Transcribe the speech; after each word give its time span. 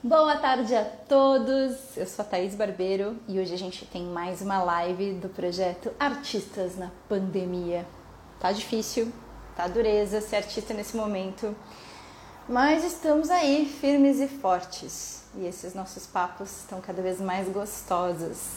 Boa 0.00 0.36
tarde 0.36 0.76
a 0.76 0.84
todos, 0.84 1.96
eu 1.96 2.06
sou 2.06 2.24
a 2.24 2.28
Thaís 2.28 2.54
Barbeiro 2.54 3.16
e 3.26 3.40
hoje 3.40 3.52
a 3.52 3.58
gente 3.58 3.84
tem 3.84 4.04
mais 4.04 4.40
uma 4.40 4.62
live 4.62 5.14
do 5.14 5.28
projeto 5.28 5.90
Artistas 5.98 6.76
na 6.76 6.92
Pandemia. 7.08 7.84
Tá 8.38 8.52
difícil, 8.52 9.12
tá 9.56 9.66
dureza 9.66 10.20
ser 10.20 10.36
artista 10.36 10.72
nesse 10.72 10.96
momento, 10.96 11.52
mas 12.48 12.84
estamos 12.84 13.28
aí 13.28 13.66
firmes 13.66 14.20
e 14.20 14.28
fortes 14.28 15.24
e 15.34 15.44
esses 15.44 15.74
nossos 15.74 16.06
papos 16.06 16.60
estão 16.60 16.80
cada 16.80 17.02
vez 17.02 17.20
mais 17.20 17.48
gostosos. 17.48 18.50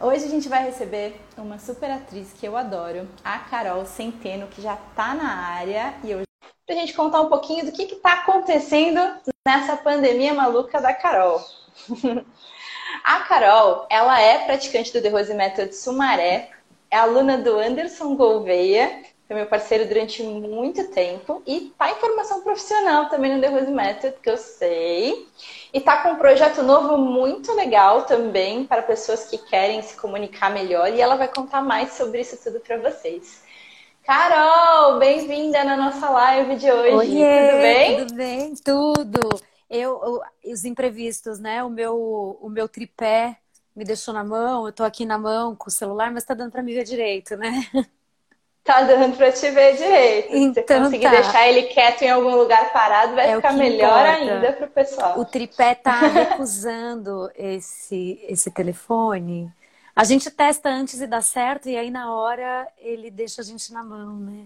Hoje 0.00 0.26
a 0.26 0.28
gente 0.28 0.48
vai 0.48 0.64
receber 0.64 1.20
uma 1.36 1.58
super 1.58 1.90
atriz 1.90 2.28
que 2.38 2.46
eu 2.46 2.56
adoro, 2.56 3.08
a 3.24 3.40
Carol 3.40 3.84
Centeno, 3.84 4.46
que 4.46 4.62
já 4.62 4.76
tá 4.94 5.12
na 5.12 5.38
área 5.38 5.94
e 6.04 6.12
eu 6.12 6.27
pra 6.68 6.76
gente 6.76 6.92
contar 6.92 7.22
um 7.22 7.30
pouquinho 7.30 7.64
do 7.64 7.72
que 7.72 7.84
está 7.84 8.12
acontecendo 8.12 9.00
nessa 9.46 9.74
pandemia 9.74 10.34
maluca 10.34 10.78
da 10.82 10.92
Carol. 10.92 11.42
a 13.02 13.20
Carol, 13.20 13.86
ela 13.88 14.20
é 14.20 14.44
praticante 14.44 14.92
do 14.92 15.00
The 15.00 15.08
Rose 15.08 15.32
Method 15.32 15.74
Sumaré, 15.74 16.50
é 16.90 16.96
aluna 16.98 17.38
do 17.38 17.58
Anderson 17.58 18.14
Gouveia, 18.14 19.02
foi 19.26 19.36
meu 19.36 19.46
parceiro 19.46 19.86
durante 19.86 20.22
muito 20.22 20.88
tempo 20.88 21.42
e 21.46 21.72
tá 21.78 21.90
em 21.90 21.94
formação 21.94 22.42
profissional 22.42 23.08
também 23.08 23.34
no 23.34 23.40
The 23.40 23.48
Rose 23.48 23.72
Method, 23.72 24.16
que 24.22 24.28
eu 24.28 24.36
sei. 24.36 25.26
E 25.72 25.80
tá 25.80 26.02
com 26.02 26.10
um 26.10 26.16
projeto 26.16 26.62
novo 26.62 26.98
muito 26.98 27.50
legal 27.54 28.02
também 28.02 28.64
para 28.64 28.82
pessoas 28.82 29.24
que 29.24 29.38
querem 29.38 29.80
se 29.80 29.96
comunicar 29.96 30.50
melhor 30.50 30.92
e 30.92 31.00
ela 31.00 31.16
vai 31.16 31.28
contar 31.28 31.62
mais 31.62 31.94
sobre 31.94 32.20
isso 32.20 32.36
tudo 32.42 32.60
para 32.60 32.76
vocês. 32.76 33.47
Carol, 34.08 34.98
bem-vinda 34.98 35.62
na 35.64 35.76
nossa 35.76 36.08
live 36.08 36.56
de 36.56 36.72
hoje. 36.72 36.94
Oiê, 36.94 37.50
tudo 37.50 37.60
bem? 37.60 37.98
Tudo 37.98 38.14
bem, 38.14 38.54
tudo. 38.54 39.42
Eu, 39.68 40.00
eu, 40.02 40.50
os 40.50 40.64
imprevistos, 40.64 41.38
né? 41.38 41.62
O 41.62 41.68
meu, 41.68 42.38
o 42.40 42.48
meu 42.48 42.66
tripé 42.66 43.36
me 43.76 43.84
deixou 43.84 44.14
na 44.14 44.24
mão, 44.24 44.64
eu 44.66 44.72
tô 44.72 44.82
aqui 44.82 45.04
na 45.04 45.18
mão 45.18 45.54
com 45.54 45.68
o 45.68 45.70
celular, 45.70 46.10
mas 46.10 46.24
tá 46.24 46.32
dando 46.32 46.50
para 46.50 46.62
me 46.62 46.72
ver 46.72 46.84
direito, 46.84 47.36
né? 47.36 47.50
Tá 48.64 48.80
dando 48.82 49.14
para 49.14 49.30
te 49.30 49.50
ver 49.50 49.76
direito. 49.76 50.34
Então, 50.34 50.64
Se 50.66 50.74
conseguir 50.84 51.04
tá. 51.04 51.10
deixar 51.10 51.46
ele 51.46 51.64
quieto 51.64 52.00
em 52.00 52.10
algum 52.10 52.34
lugar 52.34 52.72
parado, 52.72 53.14
vai 53.14 53.30
é 53.30 53.36
ficar 53.36 53.52
melhor 53.52 54.06
importa. 54.06 54.32
ainda 54.32 54.52
pro 54.54 54.68
pessoal. 54.68 55.20
O 55.20 55.24
tripé 55.26 55.74
tá 55.74 56.00
recusando 56.00 57.30
esse, 57.36 58.18
esse 58.26 58.50
telefone. 58.50 59.52
A 59.98 60.04
gente 60.04 60.30
testa 60.30 60.68
antes 60.68 61.00
e 61.00 61.08
dá 61.08 61.20
certo, 61.20 61.68
e 61.68 61.76
aí 61.76 61.90
na 61.90 62.14
hora 62.14 62.68
ele 62.78 63.10
deixa 63.10 63.40
a 63.40 63.44
gente 63.44 63.72
na 63.72 63.82
mão, 63.82 64.14
né? 64.14 64.44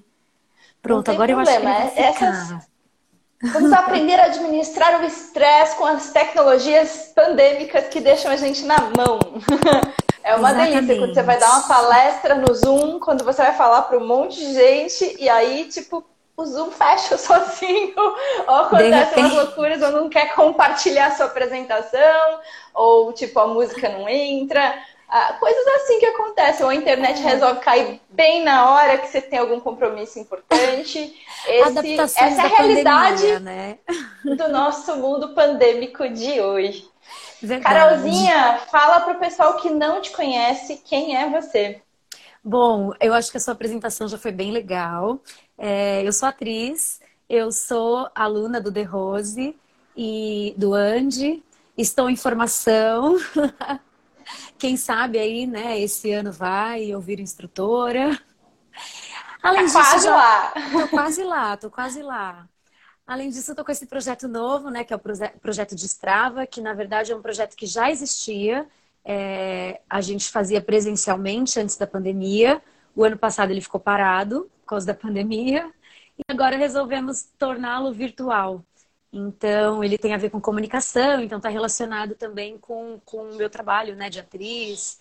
Pronto, 0.80 1.10
agora 1.10 1.34
problema. 1.34 1.70
eu 1.70 1.76
acho 1.76 1.92
que 1.92 2.00
ele 2.00 2.06
vai 2.06 2.12
ficar. 2.12 2.26
Essas... 2.26 2.68
Vamos 3.52 3.72
aprender 3.74 4.18
a 4.18 4.24
administrar 4.24 5.02
o 5.02 5.04
estresse 5.04 5.76
com 5.76 5.84
as 5.84 6.10
tecnologias 6.10 7.12
pandêmicas 7.14 7.88
que 7.88 8.00
deixam 8.00 8.30
a 8.30 8.36
gente 8.36 8.64
na 8.64 8.78
mão. 8.96 9.18
É 10.24 10.36
uma 10.36 10.50
Exatamente. 10.52 10.86
delícia 10.86 10.98
quando 10.98 11.14
você 11.14 11.22
vai 11.24 11.36
dar 11.36 11.50
uma 11.50 11.66
palestra 11.66 12.34
no 12.36 12.54
Zoom, 12.54 13.00
quando 13.00 13.24
você 13.24 13.42
vai 13.42 13.56
falar 13.56 13.82
para 13.82 13.98
um 13.98 14.06
monte 14.06 14.38
de 14.38 14.54
gente, 14.54 15.16
e 15.18 15.28
aí, 15.28 15.64
tipo, 15.64 16.04
o 16.36 16.46
Zoom 16.46 16.70
fecha 16.70 17.18
sozinho, 17.18 17.92
ou 18.46 18.54
acontece 18.54 19.18
umas 19.18 19.32
loucuras, 19.32 19.82
ou 19.82 19.90
não 19.90 20.08
quer 20.08 20.32
compartilhar 20.32 21.06
a 21.06 21.10
sua 21.16 21.26
apresentação, 21.26 22.38
ou 22.72 23.12
tipo, 23.12 23.36
a 23.40 23.48
música 23.48 23.88
não 23.88 24.08
entra. 24.08 24.72
Ah, 25.14 25.34
coisas 25.34 25.66
assim 25.66 26.00
que 26.00 26.06
acontecem. 26.06 26.64
Ou 26.64 26.70
a 26.70 26.74
internet 26.74 27.20
é. 27.20 27.22
resolve 27.22 27.60
cair 27.60 28.00
bem 28.08 28.42
na 28.42 28.70
hora 28.70 28.96
que 28.96 29.08
você 29.08 29.20
tem 29.20 29.38
algum 29.38 29.60
compromisso 29.60 30.18
importante. 30.18 31.14
Esse, 31.46 32.00
essa 32.00 32.22
é 32.22 32.40
a 32.40 32.46
realidade 32.46 33.20
pandemia, 33.20 33.40
né? 33.40 33.78
do 34.24 34.48
nosso 34.48 34.96
mundo 34.96 35.34
pandêmico 35.34 36.08
de 36.08 36.40
hoje. 36.40 36.88
Verdade. 37.42 37.74
Carolzinha, 37.74 38.60
fala 38.70 39.00
para 39.00 39.12
o 39.12 39.18
pessoal 39.18 39.56
que 39.56 39.68
não 39.68 40.00
te 40.00 40.12
conhece 40.12 40.80
quem 40.82 41.14
é 41.14 41.28
você. 41.28 41.82
Bom, 42.42 42.94
eu 42.98 43.12
acho 43.12 43.30
que 43.30 43.36
a 43.36 43.40
sua 43.40 43.52
apresentação 43.52 44.08
já 44.08 44.16
foi 44.16 44.32
bem 44.32 44.50
legal. 44.50 45.20
É, 45.58 46.02
eu 46.06 46.12
sou 46.14 46.26
atriz, 46.26 47.02
eu 47.28 47.52
sou 47.52 48.08
aluna 48.14 48.62
do 48.62 48.72
The 48.72 48.82
Rose 48.84 49.54
e 49.94 50.54
do 50.56 50.72
Andy, 50.72 51.42
estou 51.76 52.08
em 52.08 52.16
formação. 52.16 53.18
Quem 54.58 54.76
sabe 54.76 55.18
aí, 55.18 55.46
né, 55.46 55.80
esse 55.80 56.12
ano 56.12 56.32
vai, 56.32 56.84
eu 56.84 57.00
viro 57.00 57.20
instrutora. 57.20 58.18
Além 59.42 59.60
tá 59.60 59.64
disso, 59.64 59.78
quase 59.78 60.06
já... 60.06 60.16
lá. 60.16 60.52
Tô 60.70 60.88
quase 60.88 61.24
lá, 61.24 61.56
tô 61.56 61.70
quase 61.70 62.02
lá. 62.02 62.48
Além 63.06 63.30
disso, 63.30 63.50
eu 63.50 63.56
tô 63.56 63.64
com 63.64 63.72
esse 63.72 63.86
projeto 63.86 64.28
novo, 64.28 64.70
né, 64.70 64.84
que 64.84 64.92
é 64.92 64.96
o 64.96 65.00
projeto 65.40 65.74
de 65.74 65.86
Strava, 65.86 66.46
que 66.46 66.60
na 66.60 66.72
verdade 66.72 67.12
é 67.12 67.16
um 67.16 67.22
projeto 67.22 67.56
que 67.56 67.66
já 67.66 67.90
existia. 67.90 68.66
É... 69.04 69.80
a 69.90 70.00
gente 70.00 70.30
fazia 70.30 70.60
presencialmente 70.60 71.58
antes 71.58 71.76
da 71.76 71.86
pandemia. 71.86 72.62
O 72.94 73.04
ano 73.04 73.18
passado 73.18 73.50
ele 73.50 73.60
ficou 73.60 73.80
parado 73.80 74.50
por 74.60 74.68
causa 74.68 74.86
da 74.86 74.94
pandemia. 74.94 75.70
E 76.16 76.22
agora 76.30 76.56
resolvemos 76.56 77.24
torná-lo 77.38 77.92
virtual. 77.92 78.64
Então, 79.12 79.84
ele 79.84 79.98
tem 79.98 80.14
a 80.14 80.16
ver 80.16 80.30
com 80.30 80.40
comunicação, 80.40 81.20
então 81.20 81.36
está 81.36 81.50
relacionado 81.50 82.14
também 82.14 82.56
com, 82.56 82.98
com 83.04 83.30
o 83.30 83.36
meu 83.36 83.50
trabalho 83.50 83.94
né, 83.94 84.08
de 84.08 84.18
atriz. 84.18 85.00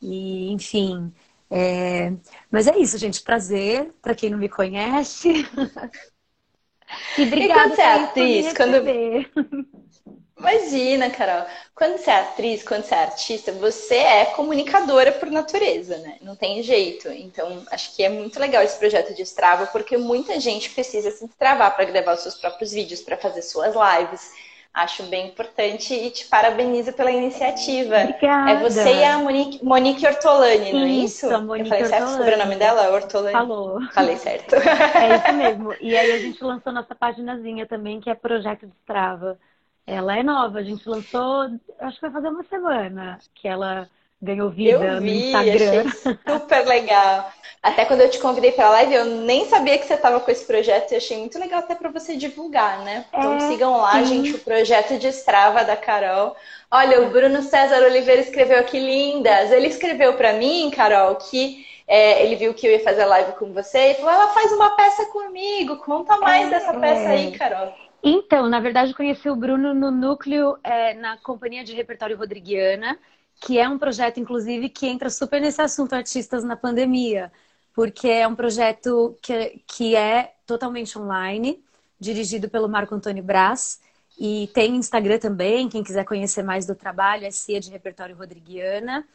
E, 0.00 0.50
enfim. 0.50 1.12
É... 1.48 2.12
Mas 2.50 2.66
é 2.66 2.76
isso, 2.76 2.98
gente. 2.98 3.22
Prazer 3.22 3.92
para 4.02 4.14
quem 4.14 4.30
não 4.30 4.38
me 4.38 4.48
conhece. 4.48 5.28
e 7.16 7.22
obrigada 7.22 7.38
e 7.44 7.48
quando 7.48 7.74
você 7.76 7.82
é 7.82 7.94
atriz, 8.04 8.52
quando... 8.54 8.82
Imagina, 10.42 11.08
Carol. 11.08 11.46
Quando 11.72 11.98
você 11.98 12.10
é 12.10 12.20
atriz, 12.20 12.62
quando 12.64 12.82
você 12.82 12.94
é 12.94 13.02
artista, 13.02 13.52
você 13.52 13.94
é 13.94 14.24
comunicadora 14.26 15.12
por 15.12 15.30
natureza, 15.30 15.98
né? 15.98 16.16
Não 16.20 16.34
tem 16.34 16.62
jeito. 16.64 17.08
Então, 17.08 17.64
acho 17.70 17.94
que 17.94 18.02
é 18.02 18.08
muito 18.08 18.40
legal 18.40 18.60
esse 18.62 18.76
projeto 18.76 19.14
de 19.14 19.22
Strava, 19.22 19.66
porque 19.66 19.96
muita 19.96 20.40
gente 20.40 20.70
precisa 20.70 21.12
se 21.12 21.26
destravar 21.26 21.74
para 21.76 21.84
gravar 21.84 22.14
os 22.14 22.20
seus 22.20 22.34
próprios 22.34 22.72
vídeos, 22.72 23.00
para 23.00 23.16
fazer 23.16 23.42
suas 23.42 23.72
lives. 23.74 24.32
Acho 24.74 25.02
bem 25.04 25.28
importante 25.28 25.92
e 25.94 26.10
te 26.10 26.26
parabenizo 26.26 26.92
pela 26.94 27.12
iniciativa. 27.12 28.00
Obrigada. 28.00 28.50
É 28.52 28.56
você 28.56 28.94
e 28.96 29.04
a 29.04 29.18
Monique, 29.18 29.62
Monique 29.62 30.06
Ortolani, 30.06 30.72
não 30.72 30.84
é 30.84 30.88
isso? 30.88 31.26
isso? 31.26 31.42
Monique 31.42 31.60
Eu 31.60 31.66
falei 31.66 31.84
certo 31.84 32.08
o 32.08 32.16
sobrenome 32.16 32.56
dela? 32.56 32.90
Ortolani? 32.90 33.32
Falou. 33.32 33.78
Falei 33.92 34.16
certo. 34.16 34.54
É 34.56 35.16
isso 35.16 35.32
mesmo. 35.34 35.74
E 35.78 35.94
aí 35.94 36.12
a 36.12 36.18
gente 36.18 36.42
lançou 36.42 36.72
nossa 36.72 36.94
paginazinha 36.94 37.66
também, 37.66 38.00
que 38.00 38.08
é 38.08 38.14
Projeto 38.14 38.66
de 38.66 38.72
Strava. 38.80 39.38
Ela 39.86 40.18
é 40.18 40.22
nova, 40.22 40.58
a 40.58 40.62
gente 40.62 40.88
lançou, 40.88 41.48
acho 41.80 41.96
que 41.96 42.02
vai 42.02 42.10
fazer 42.10 42.28
uma 42.28 42.44
semana 42.44 43.18
que 43.34 43.48
ela 43.48 43.88
ganhou 44.22 44.48
vida 44.50 44.84
eu 44.84 45.00
vi, 45.00 45.10
no 45.10 45.16
Instagram. 45.26 45.84
Achei 45.88 46.18
super 46.38 46.66
legal. 46.66 47.32
Até 47.60 47.84
quando 47.84 48.00
eu 48.00 48.10
te 48.10 48.18
convidei 48.18 48.52
para 48.52 48.66
a 48.66 48.70
live, 48.70 48.94
eu 48.94 49.04
nem 49.04 49.46
sabia 49.46 49.78
que 49.78 49.86
você 49.86 49.94
estava 49.94 50.20
com 50.20 50.30
esse 50.30 50.44
projeto 50.44 50.92
e 50.92 50.96
achei 50.96 51.18
muito 51.18 51.38
legal 51.38 51.60
até 51.60 51.74
para 51.74 51.90
você 51.90 52.16
divulgar, 52.16 52.80
né? 52.84 53.04
Então 53.08 53.34
é, 53.34 53.40
sigam 53.40 53.76
lá, 53.76 53.92
sim. 53.92 54.06
gente, 54.06 54.34
o 54.34 54.38
projeto 54.38 54.98
de 54.98 55.08
Strava 55.08 55.64
da 55.64 55.76
Carol. 55.76 56.36
Olha, 56.70 57.02
o 57.02 57.10
Bruno 57.10 57.42
César 57.42 57.82
Oliveira 57.82 58.20
escreveu 58.20 58.58
aqui 58.58 58.78
lindas. 58.78 59.50
Ele 59.50 59.68
escreveu 59.68 60.14
para 60.14 60.32
mim, 60.32 60.70
Carol, 60.74 61.16
que 61.16 61.66
é, 61.86 62.24
ele 62.24 62.36
viu 62.36 62.54
que 62.54 62.66
eu 62.66 62.72
ia 62.72 62.82
fazer 62.82 63.04
live 63.04 63.32
com 63.32 63.52
você 63.52 63.90
e 63.90 63.94
falou: 63.94 64.10
ela 64.10 64.28
faz 64.28 64.50
uma 64.52 64.70
peça 64.70 65.06
comigo. 65.06 65.76
Conta 65.78 66.16
mais 66.16 66.46
é, 66.46 66.50
dessa 66.50 66.74
peça 66.74 67.08
aí, 67.08 67.32
Carol. 67.32 67.72
Então, 68.02 68.48
na 68.48 68.58
verdade, 68.58 68.94
conheci 68.94 69.30
o 69.30 69.36
Bruno 69.36 69.72
no 69.72 69.90
núcleo, 69.90 70.58
é, 70.64 70.92
na 70.94 71.16
Companhia 71.18 71.62
de 71.62 71.72
Repertório 71.72 72.16
Rodriguiana, 72.16 72.98
que 73.40 73.58
é 73.58 73.68
um 73.68 73.78
projeto, 73.78 74.18
inclusive, 74.18 74.68
que 74.68 74.86
entra 74.86 75.08
super 75.08 75.40
nesse 75.40 75.62
assunto 75.62 75.92
artistas 75.92 76.42
na 76.42 76.56
pandemia, 76.56 77.32
porque 77.72 78.08
é 78.08 78.26
um 78.26 78.34
projeto 78.34 79.16
que, 79.22 79.62
que 79.66 79.94
é 79.94 80.34
totalmente 80.46 80.98
online, 80.98 81.62
dirigido 81.98 82.48
pelo 82.48 82.68
Marco 82.68 82.94
Antônio 82.94 83.22
Brás, 83.22 83.80
e 84.18 84.50
tem 84.52 84.76
Instagram 84.76 85.18
também, 85.18 85.68
quem 85.68 85.82
quiser 85.82 86.04
conhecer 86.04 86.42
mais 86.42 86.66
do 86.66 86.74
trabalho, 86.74 87.24
é 87.24 87.30
CIA 87.30 87.60
de 87.60 87.70
Repertório 87.70 88.16
Rodriguiana. 88.16 89.06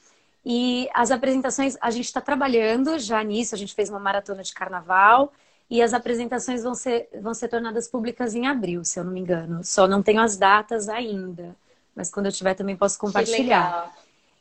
E 0.45 0.89
as 0.93 1.11
apresentações, 1.11 1.77
a 1.81 1.91
gente 1.91 2.05
está 2.05 2.21
trabalhando 2.21 2.97
já 2.97 3.21
nisso, 3.23 3.53
a 3.53 3.57
gente 3.57 3.75
fez 3.75 3.89
uma 3.89 3.99
maratona 3.99 4.41
de 4.41 4.53
carnaval, 4.53 5.31
e 5.69 5.81
as 5.81 5.93
apresentações 5.93 6.63
vão 6.63 6.73
ser, 6.73 7.09
vão 7.21 7.33
ser 7.33 7.49
tornadas 7.49 7.87
públicas 7.87 8.33
em 8.33 8.47
abril, 8.47 8.85
se 8.85 8.99
eu 8.99 9.03
não 9.03 9.11
me 9.11 9.19
engano. 9.19 9.63
Só 9.63 9.87
não 9.87 10.01
tenho 10.01 10.21
as 10.21 10.37
datas 10.37 10.87
ainda. 10.87 11.55
Mas 11.95 12.09
quando 12.09 12.27
eu 12.27 12.31
tiver 12.31 12.53
também 12.53 12.75
posso 12.75 12.97
compartilhar. 12.97 13.93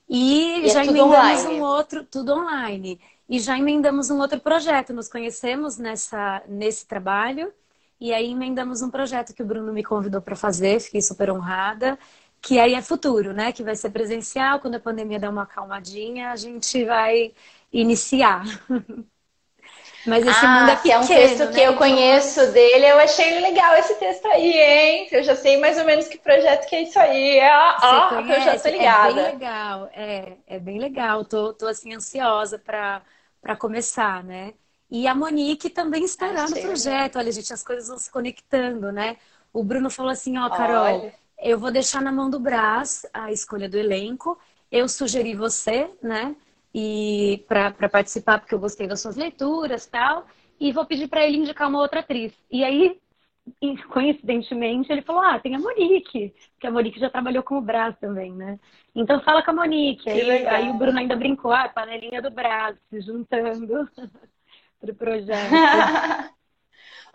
E, 0.09 0.67
e, 0.67 0.69
já 0.69 0.83
é 0.83 0.87
emendamos 0.87 1.17
online. 1.17 1.61
um 1.61 1.63
outro, 1.63 2.05
tudo 2.05 2.33
online. 2.33 3.01
E 3.29 3.41
já 3.41 3.59
emendamos 3.59 4.09
um 4.09 4.21
outro 4.21 4.39
projeto. 4.39 4.93
Nos 4.93 5.09
conhecemos 5.09 5.79
nessa, 5.79 6.43
nesse 6.47 6.87
trabalho. 6.87 7.53
E 8.01 8.13
aí 8.13 8.31
emendamos 8.31 8.83
um 8.83 8.91
projeto 8.91 9.35
que 9.35 9.43
o 9.43 9.47
Bruno 9.47 9.73
me 9.73 9.83
convidou 9.83 10.21
para 10.21 10.37
fazer, 10.37 10.81
fiquei 10.81 11.01
super 11.01 11.31
honrada, 11.31 11.99
que 12.43 12.59
aí 12.59 12.75
é 12.75 12.83
futuro, 12.83 13.33
né? 13.33 13.53
Que 13.53 13.63
vai 13.63 13.75
ser 13.75 13.91
presencial, 13.91 14.61
quando 14.61 14.75
a 14.75 14.81
pandemia 14.81 15.19
der 15.19 15.31
uma 15.31 15.45
acalmadinha, 15.45 16.31
a 16.31 16.37
gente 16.37 16.85
vai 16.85 17.33
iniciar. 17.73 18.45
Mas 20.07 20.25
esse 20.25 20.45
ah, 20.45 20.49
mundo 20.49 20.71
é 20.71 20.77
pequeno, 20.77 20.95
é 20.95 20.99
um 20.99 21.07
texto 21.07 21.45
né? 21.47 21.53
que 21.53 21.61
eu 21.61 21.75
conheço 21.75 22.53
dele, 22.53 22.87
eu 22.87 22.99
achei 22.99 23.41
legal 23.41 23.75
esse 23.75 23.95
texto 23.95 24.25
aí, 24.27 24.53
hein? 24.53 25.09
Eu 25.11 25.23
já 25.25 25.35
sei 25.35 25.57
mais 25.59 25.77
ou 25.79 25.85
menos 25.85 26.07
que 26.07 26.17
projeto 26.17 26.69
que 26.69 26.77
é 26.77 26.83
isso 26.83 26.99
aí. 26.99 27.41
Ah, 27.41 28.11
oh, 28.13 28.15
eu 28.21 28.41
já 28.41 28.59
tô 28.59 28.69
ligada. 28.69 29.11
É 29.11 29.15
bem 29.15 29.33
legal, 29.33 29.91
é, 29.93 30.33
é 30.47 30.59
bem 30.61 30.79
legal. 30.79 31.25
Tô, 31.25 31.53
tô 31.53 31.67
assim, 31.67 31.93
ansiosa 31.93 32.59
para 32.59 33.57
começar, 33.59 34.23
né? 34.23 34.55
E 34.89 35.09
a 35.09 35.15
Monique 35.15 35.69
também 35.69 36.05
estará 36.05 36.45
achei 36.45 36.63
no 36.63 36.69
projeto. 36.69 37.17
Legal. 37.17 37.23
Olha, 37.23 37.33
gente, 37.33 37.53
as 37.53 37.65
coisas 37.65 37.89
vão 37.89 37.99
se 37.99 38.11
conectando, 38.11 38.93
né? 38.93 39.17
O 39.53 39.65
Bruno 39.65 39.91
falou 39.91 40.13
assim, 40.13 40.39
ó, 40.39 40.49
Carol, 40.51 40.85
Olha. 40.85 41.15
eu 41.43 41.59
vou 41.59 41.73
deixar 41.73 42.01
na 42.01 42.13
mão 42.13 42.31
do 42.31 42.39
Brás 42.39 43.05
a 43.13 43.33
escolha 43.33 43.69
do 43.69 43.77
elenco. 43.77 44.39
Eu 44.71 44.89
sugeri 44.89 45.35
você, 45.35 45.91
né? 46.01 46.37
E 46.79 47.43
para 47.49 47.89
participar, 47.89 48.39
porque 48.39 48.55
eu 48.55 48.59
gostei 48.59 48.87
das 48.87 49.01
suas 49.01 49.17
leituras 49.17 49.87
tal. 49.87 50.27
E 50.61 50.73
vou 50.73 50.85
pedir 50.85 51.09
para 51.09 51.27
ele 51.27 51.39
indicar 51.39 51.71
uma 51.71 51.81
outra 51.81 52.01
atriz. 52.01 52.35
E 52.51 52.63
aí, 52.63 53.01
coincidentemente, 53.89 54.93
ele 54.93 55.01
falou: 55.01 55.23
Ah, 55.23 55.39
tem 55.39 55.55
a 55.55 55.59
Monique, 55.59 56.35
que 56.61 56.67
a 56.67 56.71
Monique 56.71 57.01
já 57.01 57.09
trabalhou 57.09 57.43
com 57.43 57.57
o 57.57 57.63
Brás 57.63 57.97
também, 57.99 58.31
né? 58.31 58.61
Então 58.95 59.23
fala 59.23 59.43
com 59.43 59.53
a 59.53 59.55
Monique. 59.55 60.11
Aí, 60.11 60.47
aí, 60.47 60.69
o 60.69 60.75
Bruno 60.75 60.99
ainda 60.99 61.17
brincou, 61.17 61.51
ah, 61.51 61.67
panelinha 61.67 62.21
do 62.21 62.31
Brás, 62.31 62.77
se 62.91 63.01
juntando 63.01 63.89
pro 64.79 64.95
projeto. 64.95 65.49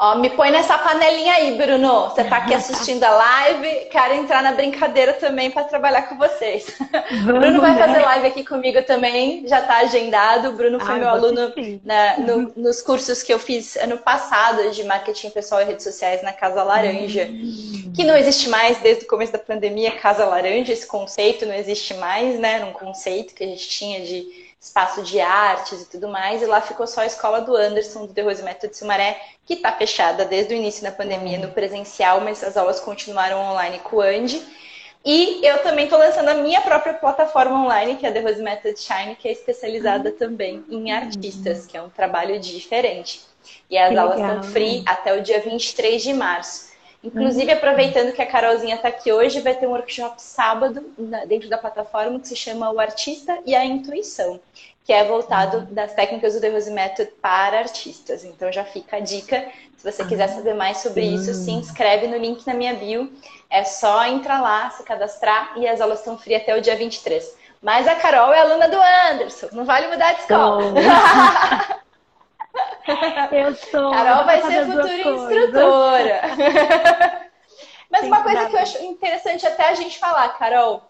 Ó, 0.01 0.15
me 0.15 0.31
põe 0.31 0.49
nessa 0.49 0.79
panelinha 0.79 1.35
aí, 1.35 1.55
Bruno. 1.55 2.09
Você 2.09 2.23
tá 2.23 2.37
aqui 2.37 2.55
assistindo 2.55 3.03
a 3.03 3.11
live, 3.11 3.85
quero 3.91 4.15
entrar 4.15 4.41
na 4.41 4.51
brincadeira 4.51 5.13
também 5.13 5.51
para 5.51 5.65
trabalhar 5.65 6.09
com 6.09 6.17
vocês. 6.17 6.75
Vamos, 7.23 7.39
Bruno 7.39 7.61
vai 7.61 7.75
né? 7.75 7.85
fazer 7.85 7.99
live 8.01 8.27
aqui 8.27 8.43
comigo 8.43 8.81
também, 8.81 9.47
já 9.47 9.61
tá 9.61 9.77
agendado. 9.77 10.49
O 10.49 10.53
Bruno 10.53 10.79
foi 10.79 10.95
Ai, 10.95 10.99
meu 11.01 11.09
aluno 11.09 11.53
na, 11.85 12.17
no, 12.17 12.51
nos 12.55 12.81
cursos 12.81 13.21
que 13.21 13.31
eu 13.31 13.37
fiz 13.37 13.75
ano 13.75 13.99
passado 13.99 14.71
de 14.71 14.83
marketing 14.85 15.29
pessoal 15.29 15.61
e 15.61 15.65
redes 15.65 15.83
sociais 15.83 16.23
na 16.23 16.33
Casa 16.33 16.63
Laranja, 16.63 17.29
hum. 17.29 17.93
que 17.95 18.03
não 18.03 18.17
existe 18.17 18.49
mais 18.49 18.79
desde 18.79 19.05
o 19.05 19.07
começo 19.07 19.31
da 19.31 19.37
pandemia. 19.37 19.91
Casa 19.91 20.25
Laranja, 20.25 20.73
esse 20.73 20.87
conceito 20.87 21.45
não 21.45 21.53
existe 21.53 21.93
mais, 21.93 22.39
né? 22.39 22.53
Era 22.53 22.65
um 22.65 22.73
conceito 22.73 23.35
que 23.35 23.43
a 23.43 23.47
gente 23.47 23.69
tinha 23.69 24.01
de 24.01 24.50
espaço 24.61 25.01
de 25.01 25.19
artes 25.19 25.81
e 25.81 25.85
tudo 25.89 26.07
mais, 26.07 26.43
e 26.43 26.45
lá 26.45 26.61
ficou 26.61 26.85
só 26.85 27.01
a 27.01 27.07
escola 27.07 27.41
do 27.41 27.55
Anderson, 27.55 28.05
do 28.05 28.13
The 28.13 28.21
Rose 28.21 28.43
Method 28.43 28.71
de 28.71 28.77
Sumaré, 28.77 29.19
que 29.43 29.55
está 29.55 29.71
fechada 29.71 30.23
desde 30.23 30.53
o 30.53 30.57
início 30.57 30.83
da 30.83 30.91
pandemia 30.91 31.39
no 31.39 31.51
presencial, 31.51 32.21
mas 32.21 32.43
as 32.43 32.55
aulas 32.55 32.79
continuaram 32.79 33.39
online 33.39 33.79
com 33.79 33.97
o 33.97 34.01
Andy. 34.01 34.39
E 35.03 35.43
eu 35.43 35.63
também 35.63 35.85
estou 35.85 35.97
lançando 35.97 36.29
a 36.29 36.35
minha 36.35 36.61
própria 36.61 36.93
plataforma 36.93 37.65
online, 37.65 37.95
que 37.95 38.05
é 38.05 38.09
a 38.09 38.11
The 38.11 38.19
Rose 38.19 38.41
Method 38.41 38.79
Shine, 38.79 39.15
que 39.15 39.27
é 39.27 39.31
especializada 39.31 40.11
uhum. 40.11 40.15
também 40.15 40.63
em 40.69 40.91
artistas, 40.91 41.65
que 41.65 41.75
é 41.75 41.81
um 41.81 41.89
trabalho 41.89 42.39
diferente. 42.39 43.21
E 43.67 43.75
as 43.75 43.89
que 43.89 43.97
aulas 43.97 44.17
legal. 44.17 44.35
estão 44.35 44.51
free 44.51 44.83
até 44.85 45.17
o 45.17 45.23
dia 45.23 45.39
23 45.39 46.03
de 46.03 46.13
março. 46.13 46.70
Inclusive, 47.03 47.51
uhum. 47.51 47.57
aproveitando 47.57 48.13
que 48.13 48.21
a 48.21 48.25
Carolzinha 48.25 48.75
está 48.75 48.89
aqui 48.89 49.11
hoje, 49.11 49.41
vai 49.41 49.55
ter 49.55 49.65
um 49.65 49.71
workshop 49.71 50.21
sábado 50.21 50.85
dentro 51.27 51.49
da 51.49 51.57
plataforma 51.57 52.19
que 52.19 52.27
se 52.27 52.35
chama 52.35 52.71
O 52.71 52.79
Artista 52.79 53.39
e 53.43 53.55
a 53.55 53.65
Intuição, 53.65 54.39
que 54.85 54.93
é 54.93 55.03
voltado 55.03 55.57
uhum. 55.57 55.67
das 55.71 55.93
técnicas 55.93 56.35
do 56.35 56.41
The 56.41 56.49
Rose 56.49 56.69
Method 56.69 57.11
para 57.19 57.57
artistas. 57.57 58.23
Então 58.23 58.51
já 58.51 58.63
fica 58.63 58.97
a 58.97 58.99
dica. 58.99 59.47
Se 59.77 59.91
você 59.91 60.05
quiser 60.05 60.27
saber 60.27 60.53
mais 60.53 60.77
sobre 60.77 61.03
isso, 61.03 61.33
se 61.33 61.49
inscreve 61.49 62.07
no 62.07 62.17
link 62.17 62.45
na 62.45 62.53
minha 62.53 62.75
bio. 62.75 63.11
É 63.49 63.63
só 63.63 64.05
entrar 64.05 64.39
lá, 64.39 64.69
se 64.69 64.83
cadastrar 64.83 65.53
e 65.57 65.67
as 65.67 65.81
aulas 65.81 65.99
estão 65.99 66.17
free 66.19 66.35
até 66.35 66.55
o 66.55 66.61
dia 66.61 66.75
23. 66.75 67.35
Mas 67.61 67.87
a 67.87 67.95
Carol 67.95 68.31
é 68.31 68.39
aluna 68.39 68.67
do 68.67 68.77
Anderson, 69.11 69.49
não 69.51 69.65
vale 69.65 69.87
mudar 69.87 70.13
de 70.13 70.21
escola. 70.21 70.63
Eu 73.31 73.55
sou. 73.55 73.91
Carol 73.91 74.25
vai 74.25 74.41
ser 74.41 74.65
futura 74.65 74.95
instrutora. 74.95 76.21
Mas 77.89 78.01
Tem 78.01 78.09
uma 78.09 78.23
coisa 78.23 78.45
que 78.49 78.55
eu 78.55 78.59
acho 78.59 78.83
interessante 78.85 79.45
até 79.45 79.67
a 79.67 79.75
gente 79.75 79.99
falar, 79.99 80.29
Carol, 80.37 80.81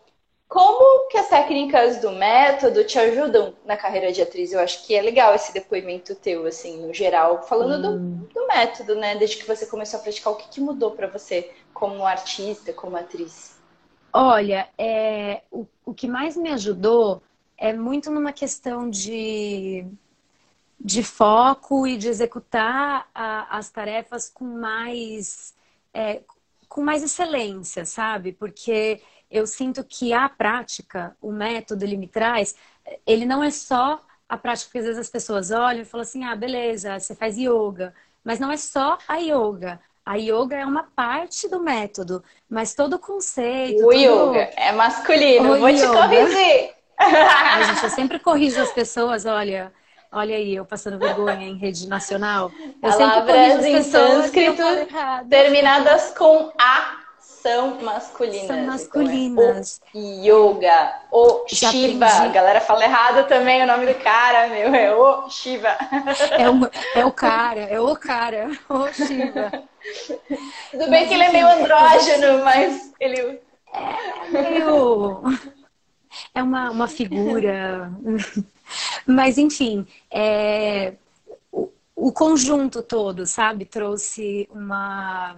como 0.48 1.08
que 1.08 1.18
as 1.18 1.30
técnicas 1.30 1.98
do 1.98 2.12
método 2.12 2.84
te 2.84 3.00
ajudam 3.00 3.56
na 3.66 3.76
carreira 3.76 4.12
de 4.12 4.22
atriz? 4.22 4.52
Eu 4.52 4.60
acho 4.60 4.86
que 4.86 4.94
é 4.94 5.02
legal 5.02 5.34
esse 5.34 5.52
depoimento 5.52 6.14
teu, 6.14 6.46
assim, 6.46 6.86
no 6.86 6.94
geral, 6.94 7.42
falando 7.42 7.88
hum. 7.88 8.18
do, 8.18 8.42
do, 8.42 8.48
método, 8.48 8.96
né? 8.96 9.16
Desde 9.16 9.38
que 9.38 9.48
você 9.48 9.66
começou 9.66 10.00
a 10.00 10.04
praticar, 10.04 10.34
o 10.34 10.36
que, 10.36 10.50
que 10.50 10.62
mudou 10.62 10.92
para 10.92 11.08
você 11.08 11.52
como 11.74 12.06
artista, 12.06 12.72
como 12.72 12.98
atriz? 12.98 13.58
Olha, 14.14 14.68
é, 14.78 15.42
o, 15.50 15.66
o 15.86 15.94
que 15.94 16.08
mais 16.08 16.38
me 16.38 16.52
ajudou 16.52 17.24
é 17.58 17.74
muito 17.74 18.12
numa 18.12 18.34
questão 18.34 18.90
de 18.90 19.86
de 20.84 21.04
foco 21.04 21.86
e 21.86 21.96
de 21.96 22.08
executar 22.08 23.08
a, 23.14 23.58
as 23.58 23.70
tarefas 23.70 24.28
com 24.30 24.46
mais, 24.46 25.54
é, 25.94 26.22
com 26.68 26.82
mais 26.82 27.04
excelência, 27.04 27.86
sabe? 27.86 28.32
Porque 28.32 29.02
eu 29.30 29.46
sinto 29.46 29.84
que 29.84 30.12
a 30.12 30.28
prática, 30.28 31.16
o 31.22 31.32
método, 31.32 31.86
ele 31.86 31.98
me 31.98 32.08
traz, 32.08 32.56
ele 33.06 33.26
não 33.26 33.44
é 33.44 33.52
só 33.52 34.02
a 34.28 34.38
prática 34.38 34.72
que 34.72 34.78
às 34.80 34.86
vezes 34.86 35.00
as 35.00 35.10
pessoas 35.10 35.52
olham 35.52 35.82
e 35.82 35.86
falam 35.86 36.02
assim, 36.02 36.24
ah, 36.24 36.36
beleza, 36.36 37.00
você 37.00 37.14
faz 37.14 37.38
yoga. 37.38 37.94
Mas 38.24 38.40
não 38.40 38.52
é 38.52 38.58
só 38.58 38.98
a 39.08 39.18
yoga. 39.18 39.80
A 40.04 40.16
yoga 40.16 40.56
é 40.56 40.66
uma 40.66 40.84
parte 40.84 41.48
do 41.48 41.62
método, 41.62 42.24
mas 42.50 42.74
todo 42.74 42.96
o 42.96 43.00
conceito. 43.00 43.86
O 43.86 43.92
todo... 43.92 43.94
yoga 43.94 44.50
é 44.56 44.72
masculino, 44.72 45.54
o 45.54 45.60
vou 45.60 45.70
yoga... 45.70 45.82
te 45.82 45.88
corrigir. 45.88 46.74
Ai, 46.98 47.64
gente, 47.66 47.84
eu 47.84 47.90
sempre 47.90 48.20
corrijo 48.20 48.60
as 48.62 48.72
pessoas, 48.72 49.26
olha, 49.26 49.72
Olha 50.14 50.36
aí, 50.36 50.56
eu 50.56 50.66
passando 50.66 51.00
vergonha 51.00 51.48
em 51.48 51.56
rede 51.56 51.88
nacional. 51.88 52.52
Eu 52.60 52.74
Palavras 52.82 53.66
em 53.66 53.82
sânscrito 53.82 54.62
terminadas 55.30 56.14
com 56.18 56.52
A 56.60 57.02
são 57.42 57.82
masculinas. 57.82 58.48
São 58.48 58.66
masculinas. 58.66 59.82
Então 59.94 60.02
é 60.02 60.34
o 60.34 60.52
yoga, 60.54 60.94
o 61.12 61.46
Já 61.48 61.72
Shiva. 61.72 62.06
Aprendi. 62.06 62.28
A 62.28 62.32
galera 62.32 62.62
fala 62.62 62.84
errado 62.84 63.28
também 63.28 63.64
o 63.64 63.68
nome 63.68 63.88
do 63.88 63.96
cara, 63.96 64.48
meu. 64.48 64.74
É 64.76 64.94
o 64.94 65.30
Shiva. 65.30 65.76
É 66.38 66.50
o, 66.50 66.70
é 66.96 67.06
o 67.06 67.12
cara, 67.12 67.62
é 67.62 67.80
o 67.80 67.96
cara, 67.96 68.52
o 68.70 68.88
Shiva. 68.94 69.52
Tudo 70.72 70.90
bem 70.90 70.90
mas, 70.90 71.08
que 71.08 71.14
ele 71.14 71.24
é 71.24 71.32
meio 71.32 71.48
andrógeno, 71.48 72.44
mas 72.44 72.94
ele. 73.00 73.40
É 74.34 74.42
meio. 74.42 75.24
É 76.36 76.44
uma, 76.44 76.70
uma 76.70 76.88
figura. 76.88 77.92
Mas, 79.06 79.38
enfim, 79.38 79.86
é, 80.12 80.96
o, 81.52 81.70
o 81.96 82.12
conjunto 82.12 82.82
todo, 82.82 83.26
sabe, 83.26 83.66
trouxe 83.66 84.48
uma 84.52 85.36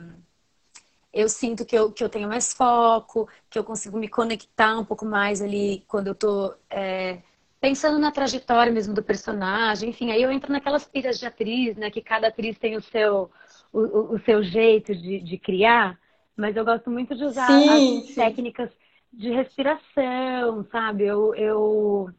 eu 1.13 1.29
sinto 1.29 1.63
que 1.65 1.75
eu, 1.77 1.91
que 1.91 2.03
eu 2.03 2.09
tenho 2.09 2.27
mais 2.27 2.53
foco, 2.53 3.29
que 3.49 3.57
eu 3.59 3.63
consigo 3.63 3.97
me 3.97 4.07
conectar 4.07 4.77
um 4.79 4.83
pouco 4.85 5.05
mais 5.05 5.41
ali 5.41 5.83
quando 5.87 6.07
eu 6.07 6.15
tô 6.15 6.55
é, 6.69 7.21
pensando 7.61 7.99
na 7.99 8.11
trajetória 8.11 8.71
mesmo 8.73 8.93
do 8.95 9.03
personagem. 9.03 9.89
Enfim, 9.91 10.11
aí 10.11 10.21
eu 10.23 10.31
entro 10.31 10.51
naquelas 10.51 10.85
piras 10.85 11.19
de 11.19 11.25
atriz, 11.27 11.77
né? 11.77 11.91
Que 11.91 12.01
cada 12.01 12.27
atriz 12.29 12.57
tem 12.57 12.75
o 12.75 12.81
seu, 12.81 13.29
o, 13.71 14.15
o 14.15 14.19
seu 14.25 14.43
jeito 14.43 14.95
de, 14.95 15.19
de 15.19 15.37
criar. 15.37 15.99
Mas 16.35 16.55
eu 16.57 16.65
gosto 16.65 16.89
muito 16.89 17.15
de 17.15 17.23
usar 17.23 17.63
sim, 17.67 18.01
as 18.01 18.07
sim. 18.07 18.15
técnicas 18.15 18.71
de 19.11 19.29
respiração, 19.29 20.63
sabe? 20.71 21.03
Eu, 21.03 21.35
eu 21.35 22.09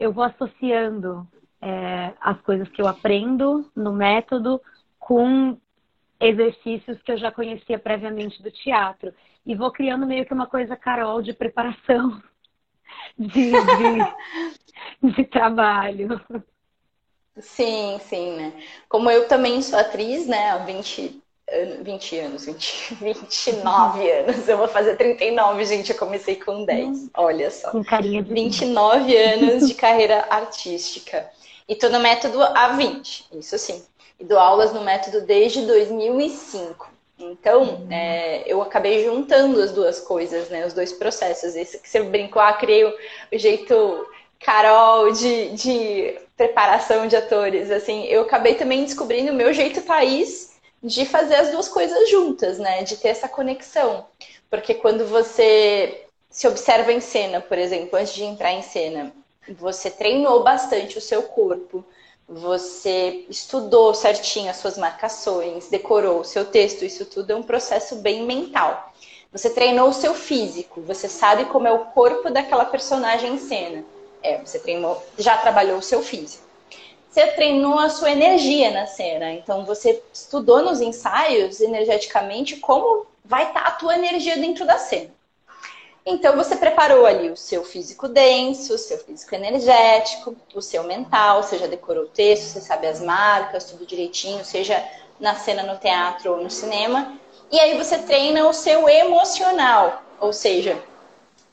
eu 0.00 0.12
vou 0.12 0.24
associando 0.24 1.28
é, 1.60 2.14
as 2.18 2.40
coisas 2.40 2.66
que 2.70 2.80
eu 2.80 2.88
aprendo 2.88 3.70
no 3.76 3.92
método 3.92 4.60
com 4.98 5.58
exercícios 6.18 7.00
que 7.02 7.12
eu 7.12 7.18
já 7.18 7.30
conhecia 7.30 7.78
previamente 7.78 8.42
do 8.42 8.50
teatro. 8.50 9.12
E 9.44 9.54
vou 9.54 9.70
criando 9.70 10.06
meio 10.06 10.24
que 10.24 10.32
uma 10.32 10.46
coisa 10.46 10.74
Carol 10.74 11.20
de 11.20 11.34
preparação 11.34 12.20
de, 13.16 13.52
de, 13.52 15.12
de 15.12 15.24
trabalho. 15.26 16.20
Sim, 17.36 17.98
sim, 18.00 18.36
né? 18.36 18.52
Como 18.88 19.10
eu 19.10 19.28
também 19.28 19.60
sou 19.60 19.78
atriz, 19.78 20.26
né, 20.26 20.50
há 20.50 20.58
20, 20.58 21.22
20 21.82 22.18
anos, 22.18 22.44
20, 22.46 22.94
29 23.00 24.10
anos. 24.10 24.48
Eu 24.48 24.56
vou 24.56 24.68
fazer 24.68 24.96
39, 24.96 25.64
gente. 25.64 25.90
Eu 25.90 25.98
comecei 25.98 26.36
com 26.36 26.64
10. 26.64 26.88
Hum, 26.88 27.10
Olha 27.14 27.50
só. 27.50 27.70
Com 27.70 27.84
carinha 27.84 28.22
de 28.22 28.32
29 28.32 29.16
anos 29.16 29.68
de 29.68 29.74
carreira 29.74 30.26
artística. 30.30 31.28
E 31.68 31.74
tô 31.74 31.88
no 31.88 32.00
método 32.00 32.42
há 32.42 32.68
20, 32.68 33.26
isso 33.34 33.56
sim. 33.58 33.82
E 34.18 34.24
dou 34.24 34.38
aulas 34.38 34.72
no 34.72 34.82
método 34.82 35.22
desde 35.22 35.66
2005. 35.66 36.90
Então, 37.18 37.62
hum. 37.62 37.88
é, 37.90 38.42
eu 38.46 38.62
acabei 38.62 39.04
juntando 39.04 39.60
as 39.60 39.72
duas 39.72 40.00
coisas, 40.00 40.48
né? 40.48 40.66
Os 40.66 40.72
dois 40.72 40.92
processos. 40.92 41.54
Esse 41.56 41.78
que 41.78 41.88
você 41.88 42.02
brincou, 42.02 42.40
ah, 42.40 42.52
criei 42.52 42.84
o, 42.84 42.94
o 43.32 43.38
jeito 43.38 44.06
Carol 44.38 45.12
de, 45.12 45.50
de 45.50 46.18
preparação 46.36 47.06
de 47.06 47.16
atores. 47.16 47.70
Assim, 47.70 48.04
eu 48.04 48.22
acabei 48.22 48.54
também 48.54 48.84
descobrindo 48.84 49.32
o 49.32 49.34
meu 49.34 49.52
jeito 49.52 49.82
país 49.82 50.49
de 50.82 51.04
fazer 51.04 51.36
as 51.36 51.50
duas 51.50 51.68
coisas 51.68 52.10
juntas, 52.10 52.58
né? 52.58 52.82
De 52.82 52.96
ter 52.96 53.08
essa 53.08 53.28
conexão. 53.28 54.06
Porque 54.48 54.74
quando 54.74 55.06
você 55.06 56.06
se 56.30 56.46
observa 56.46 56.92
em 56.92 57.00
cena, 57.00 57.40
por 57.40 57.58
exemplo, 57.58 57.98
antes 57.98 58.14
de 58.14 58.24
entrar 58.24 58.52
em 58.52 58.62
cena, 58.62 59.12
você 59.48 59.90
treinou 59.90 60.42
bastante 60.42 60.96
o 60.96 61.00
seu 61.00 61.24
corpo, 61.24 61.84
você 62.28 63.26
estudou 63.28 63.92
certinho 63.92 64.50
as 64.50 64.56
suas 64.56 64.78
marcações, 64.78 65.68
decorou 65.68 66.20
o 66.20 66.24
seu 66.24 66.44
texto, 66.44 66.84
isso 66.84 67.04
tudo 67.04 67.32
é 67.32 67.34
um 67.34 67.42
processo 67.42 67.96
bem 67.96 68.24
mental. 68.24 68.92
Você 69.32 69.50
treinou 69.50 69.88
o 69.88 69.92
seu 69.92 70.14
físico, 70.14 70.80
você 70.80 71.08
sabe 71.08 71.46
como 71.46 71.66
é 71.66 71.72
o 71.72 71.86
corpo 71.86 72.30
daquela 72.30 72.64
personagem 72.64 73.34
em 73.34 73.38
cena. 73.38 73.84
É, 74.22 74.38
você 74.38 74.58
treinou, 74.58 75.02
já 75.18 75.36
trabalhou 75.38 75.78
o 75.78 75.82
seu 75.82 76.02
físico. 76.02 76.49
Você 77.10 77.26
treinou 77.28 77.76
a 77.76 77.88
sua 77.88 78.12
energia 78.12 78.70
na 78.70 78.86
cena. 78.86 79.32
Então 79.32 79.64
você 79.64 80.00
estudou 80.12 80.62
nos 80.62 80.80
ensaios 80.80 81.60
energeticamente 81.60 82.56
como 82.56 83.04
vai 83.24 83.48
estar 83.48 83.62
tá 83.62 83.68
a 83.68 83.72
tua 83.72 83.96
energia 83.96 84.36
dentro 84.36 84.64
da 84.64 84.78
cena. 84.78 85.10
Então 86.06 86.36
você 86.36 86.56
preparou 86.56 87.04
ali 87.04 87.28
o 87.28 87.36
seu 87.36 87.64
físico 87.64 88.08
denso, 88.08 88.74
o 88.74 88.78
seu 88.78 88.98
físico 88.98 89.34
energético, 89.34 90.36
o 90.54 90.62
seu 90.62 90.84
mental, 90.84 91.42
você 91.42 91.58
já 91.58 91.66
decorou 91.66 92.04
o 92.04 92.08
texto, 92.08 92.44
você 92.44 92.60
sabe 92.60 92.86
as 92.86 93.00
marcas, 93.00 93.64
tudo 93.64 93.84
direitinho, 93.84 94.44
seja 94.44 94.82
na 95.18 95.34
cena 95.34 95.62
no 95.64 95.78
teatro 95.78 96.32
ou 96.32 96.42
no 96.42 96.48
cinema. 96.48 97.18
E 97.50 97.58
aí 97.58 97.76
você 97.76 97.98
treina 97.98 98.48
o 98.48 98.52
seu 98.52 98.88
emocional, 98.88 100.02
ou 100.20 100.32
seja, 100.32 100.80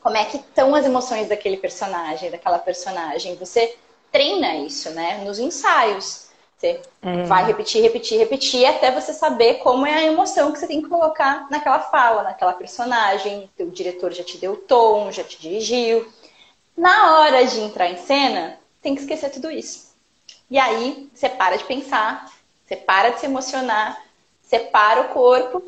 como 0.01 0.15
é 0.15 0.23
que 0.23 0.37
estão 0.37 0.73
as 0.73 0.85
emoções 0.85 1.27
daquele 1.27 1.57
personagem, 1.57 2.31
daquela 2.31 2.59
personagem. 2.59 3.35
Você 3.35 3.75
treina 4.11 4.55
isso, 4.57 4.89
né, 4.91 5.23
nos 5.23 5.39
ensaios. 5.39 6.27
Você 6.57 6.81
é. 7.03 7.23
vai 7.23 7.45
repetir, 7.45 7.83
repetir, 7.83 8.17
repetir 8.17 8.65
até 8.65 8.91
você 8.91 9.13
saber 9.13 9.55
como 9.55 9.85
é 9.85 9.93
a 9.93 10.03
emoção 10.03 10.51
que 10.51 10.57
você 10.57 10.65
tem 10.65 10.81
que 10.81 10.89
colocar 10.89 11.47
naquela 11.51 11.79
fala, 11.79 12.23
naquela 12.23 12.53
personagem. 12.53 13.47
O 13.59 13.69
diretor 13.69 14.11
já 14.11 14.23
te 14.23 14.39
deu 14.39 14.53
o 14.53 14.57
tom, 14.57 15.11
já 15.11 15.23
te 15.23 15.39
dirigiu. 15.39 16.11
Na 16.75 17.19
hora 17.19 17.45
de 17.45 17.59
entrar 17.59 17.89
em 17.89 17.97
cena, 17.97 18.57
tem 18.81 18.95
que 18.95 19.01
esquecer 19.01 19.29
tudo 19.29 19.51
isso. 19.51 19.95
E 20.49 20.57
aí 20.57 21.09
você 21.13 21.29
para 21.29 21.57
de 21.57 21.63
pensar, 21.65 22.31
você 22.65 22.75
para 22.75 23.09
de 23.09 23.19
se 23.19 23.25
emocionar, 23.27 24.01
você 24.41 24.59
para 24.59 25.01
o 25.01 25.09
corpo 25.09 25.61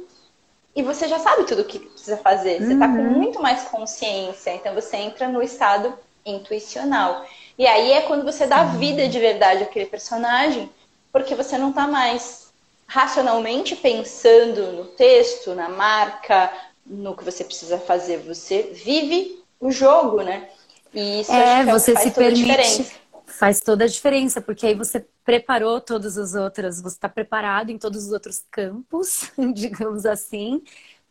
e 0.75 0.81
você 0.81 1.07
já 1.07 1.19
sabe 1.19 1.43
tudo 1.43 1.61
o 1.61 1.65
que 1.65 1.79
precisa 1.79 2.17
fazer. 2.17 2.63
Você 2.63 2.73
está 2.73 2.87
com 2.87 2.93
uhum. 2.93 3.11
muito 3.11 3.41
mais 3.41 3.63
consciência, 3.65 4.55
então 4.55 4.73
você 4.73 4.97
entra 4.97 5.27
no 5.27 5.41
estado 5.43 5.93
intuicional. 6.25 7.25
E 7.59 7.67
aí 7.67 7.91
é 7.91 8.03
quando 8.03 8.23
você 8.23 8.47
dá 8.47 8.63
vida 8.63 9.05
de 9.09 9.19
verdade 9.19 9.63
àquele 9.63 9.85
personagem 9.85 10.69
porque 11.11 11.35
você 11.35 11.57
não 11.57 11.71
está 11.71 11.85
mais 11.87 12.53
racionalmente 12.87 13.75
pensando 13.75 14.71
no 14.71 14.85
texto, 14.85 15.53
na 15.53 15.67
marca, 15.67 16.51
no 16.85 17.13
que 17.15 17.23
você 17.23 17.43
precisa 17.43 17.77
fazer. 17.77 18.19
Você 18.19 18.71
vive 18.73 19.43
o 19.59 19.71
jogo, 19.71 20.21
né? 20.21 20.47
E 20.93 21.19
isso 21.19 21.33
é, 21.33 21.63
que 21.63 21.69
é 21.69 21.73
você 21.73 21.95
se 21.97 22.11
permite. 22.11 22.97
Faz 23.25 23.59
toda 23.59 23.83
a 23.83 23.87
diferença, 23.87 24.41
porque 24.41 24.65
aí 24.65 24.73
você 24.73 25.05
preparou 25.25 25.81
todos 25.81 26.17
os 26.17 26.33
outros, 26.33 26.81
você 26.81 26.95
está 26.95 27.09
preparado 27.09 27.69
em 27.69 27.77
todos 27.77 28.05
os 28.05 28.11
outros 28.11 28.43
campos, 28.49 29.31
digamos 29.53 30.05
assim, 30.05 30.63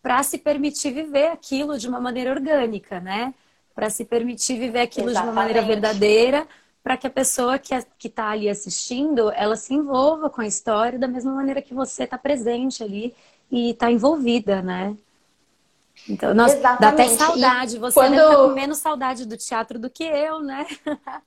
para 0.03 0.23
se 0.23 0.39
permitir 0.39 0.93
viver 0.93 1.29
aquilo 1.29 1.79
de 1.79 1.87
uma 1.87 2.01
maneira 2.01 2.33
orgânica, 2.33 3.01
né? 3.01 3.35
Para 3.79 3.91
se 3.91 4.05
permitir 4.05 4.59
viver 4.59 4.81
aquilo 4.81 5.09
Exatamente. 5.09 5.33
de 5.33 5.39
uma 5.39 5.41
maneira 5.41 5.63
verdadeira, 5.63 6.49
para 6.83 6.97
que 6.97 7.07
a 7.07 7.11
pessoa 7.11 7.61
que 7.61 7.73
está 8.05 8.31
ali 8.31 8.49
assistindo, 8.49 9.31
ela 9.31 9.55
se 9.55 9.73
envolva 9.73 10.29
com 10.29 10.41
a 10.41 10.49
história 10.49 10.99
da 10.99 11.07
mesma 11.07 11.31
maneira 11.31 11.63
que 11.63 11.73
você 11.73 12.03
está 12.03 12.19
presente 12.19 12.83
ali 12.83 13.15
e 13.49 13.71
está 13.71 13.89
envolvida, 13.89 14.61
né? 14.61 14.97
Então, 16.09 16.35
nossa, 16.35 16.57
Exatamente. 16.57 16.81
dá 16.81 16.89
até 16.89 17.09
saudade. 17.17 17.79
Você 17.79 17.95
quando... 17.95 18.15
estar 18.15 18.37
com 18.37 18.49
menos 18.49 18.79
saudade 18.79 19.25
do 19.25 19.37
teatro 19.37 19.79
do 19.79 19.89
que 19.89 20.03
eu, 20.03 20.41
né? 20.41 20.67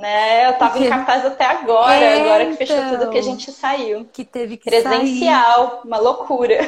Né? 0.00 0.48
Eu 0.48 0.58
tava 0.58 0.78
em 0.78 0.88
cartaz 0.88 1.24
até 1.26 1.44
agora, 1.44 1.94
é, 1.94 2.20
agora 2.20 2.46
que 2.46 2.56
fechou 2.56 2.76
tudo 2.76 3.10
que 3.10 3.18
a 3.18 3.20
então, 3.20 3.22
gente 3.22 3.52
saiu. 3.52 4.04
Que 4.12 4.24
teve 4.24 4.56
que 4.56 4.70
Presencial, 4.70 5.68
sair. 5.68 5.80
uma 5.84 5.98
loucura. 5.98 6.58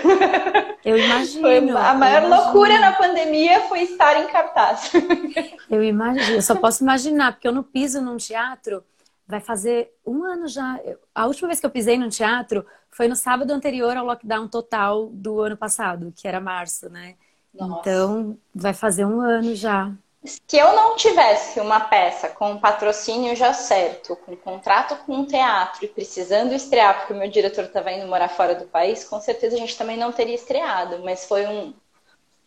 Eu 0.84 0.96
imagino. 0.98 1.42
Foi 1.42 1.70
a 1.70 1.94
maior 1.94 2.28
loucura 2.28 2.78
na 2.78 2.92
pandemia 2.92 3.62
foi 3.62 3.82
estar 3.82 4.20
em 4.20 4.26
cartaz. 4.26 4.92
Eu 5.70 5.82
imagino, 5.82 6.36
eu 6.36 6.42
só 6.42 6.54
posso 6.54 6.82
imaginar, 6.82 7.32
porque 7.32 7.48
eu 7.48 7.52
não 7.52 7.62
piso 7.62 8.00
num 8.00 8.18
teatro, 8.18 8.84
vai 9.26 9.40
fazer 9.40 9.90
um 10.06 10.22
ano 10.22 10.46
já. 10.46 10.78
A 11.14 11.26
última 11.26 11.48
vez 11.48 11.58
que 11.58 11.66
eu 11.66 11.70
pisei 11.70 11.98
num 11.98 12.10
teatro 12.10 12.64
foi 12.90 13.08
no 13.08 13.16
sábado 13.16 13.50
anterior 13.50 13.96
ao 13.96 14.04
lockdown 14.04 14.46
total 14.46 15.08
do 15.08 15.40
ano 15.40 15.56
passado, 15.56 16.12
que 16.14 16.28
era 16.28 16.40
março, 16.40 16.88
né? 16.90 17.14
Nossa. 17.52 17.80
Então, 17.80 18.38
vai 18.54 18.74
fazer 18.74 19.04
um 19.04 19.20
ano 19.20 19.54
já. 19.54 19.90
Se 20.24 20.56
eu 20.56 20.72
não 20.74 20.96
tivesse 20.96 21.60
uma 21.60 21.80
peça 21.80 22.30
com 22.30 22.52
um 22.52 22.58
patrocínio 22.58 23.36
já 23.36 23.52
certo, 23.52 24.16
com 24.16 24.32
um 24.32 24.36
contrato 24.36 24.96
com 25.04 25.16
um 25.16 25.26
teatro 25.26 25.84
e 25.84 25.88
precisando 25.88 26.54
estrear, 26.54 26.98
porque 26.98 27.12
o 27.12 27.16
meu 27.16 27.28
diretor 27.28 27.64
estava 27.64 27.92
indo 27.92 28.06
morar 28.06 28.28
fora 28.30 28.54
do 28.54 28.64
país, 28.64 29.04
com 29.04 29.20
certeza 29.20 29.56
a 29.56 29.58
gente 29.58 29.76
também 29.76 29.98
não 29.98 30.12
teria 30.12 30.34
estreado. 30.34 31.02
Mas 31.04 31.26
foi 31.26 31.46
um, 31.46 31.74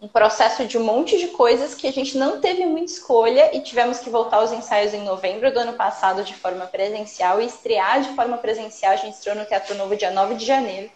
um 0.01 0.07
processo 0.07 0.65
de 0.65 0.75
um 0.75 0.84
monte 0.84 1.19
de 1.19 1.27
coisas 1.27 1.75
que 1.75 1.86
a 1.86 1.93
gente 1.93 2.17
não 2.17 2.41
teve 2.41 2.65
muita 2.65 2.93
escolha 2.93 3.55
e 3.55 3.62
tivemos 3.62 4.00
que 4.00 4.10
voltar 4.10 4.38
aos 4.38 4.51
ensaios 4.51 4.96
em 4.96 5.03
novembro 5.03 5.53
do 5.53 5.60
ano 5.60 5.74
passado 5.74 6.24
de 6.24 6.34
forma 6.34 6.65
presencial 6.65 7.39
e 7.39 7.46
estrear 7.46 8.01
de 8.01 8.10
forma 8.15 8.39
presencial. 8.39 8.93
A 8.93 8.98
gente 8.98 9.13
estreou 9.13 9.38
no 9.38 9.46
Teatro 9.46 9.75
Novo 9.75 9.96
dia 9.96 10.10
9 10.10 10.34
de 10.34 10.46
janeiro 10.46 10.89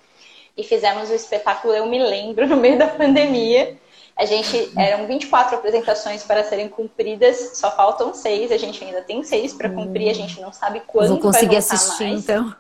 e 0.58 0.64
fizemos 0.64 1.12
o 1.12 1.14
espetáculo 1.14 1.76
Eu 1.76 1.86
Me 1.86 2.04
Lembro 2.04 2.48
no 2.50 2.58
meio 2.58 2.80
da 2.80 2.88
pandemia. 2.88 3.78
A 4.22 4.26
gente 4.26 4.72
eram 4.78 5.08
24 5.08 5.56
apresentações 5.56 6.22
para 6.22 6.44
serem 6.44 6.70
cumpridas, 6.70 7.58
só 7.58 7.72
faltam 7.72 8.14
seis. 8.14 8.52
A 8.52 8.58
gente 8.58 8.84
ainda 8.84 9.02
tem 9.02 9.24
seis 9.24 9.52
para 9.52 9.68
cumprir. 9.68 10.12
A 10.12 10.14
gente 10.14 10.40
não 10.40 10.54
sabe 10.54 10.84
quando 10.86 11.08
Vou 11.08 11.20
conseguir 11.20 11.56
assistir, 11.56 12.04
mais. 12.04 12.24
então. 12.24 12.56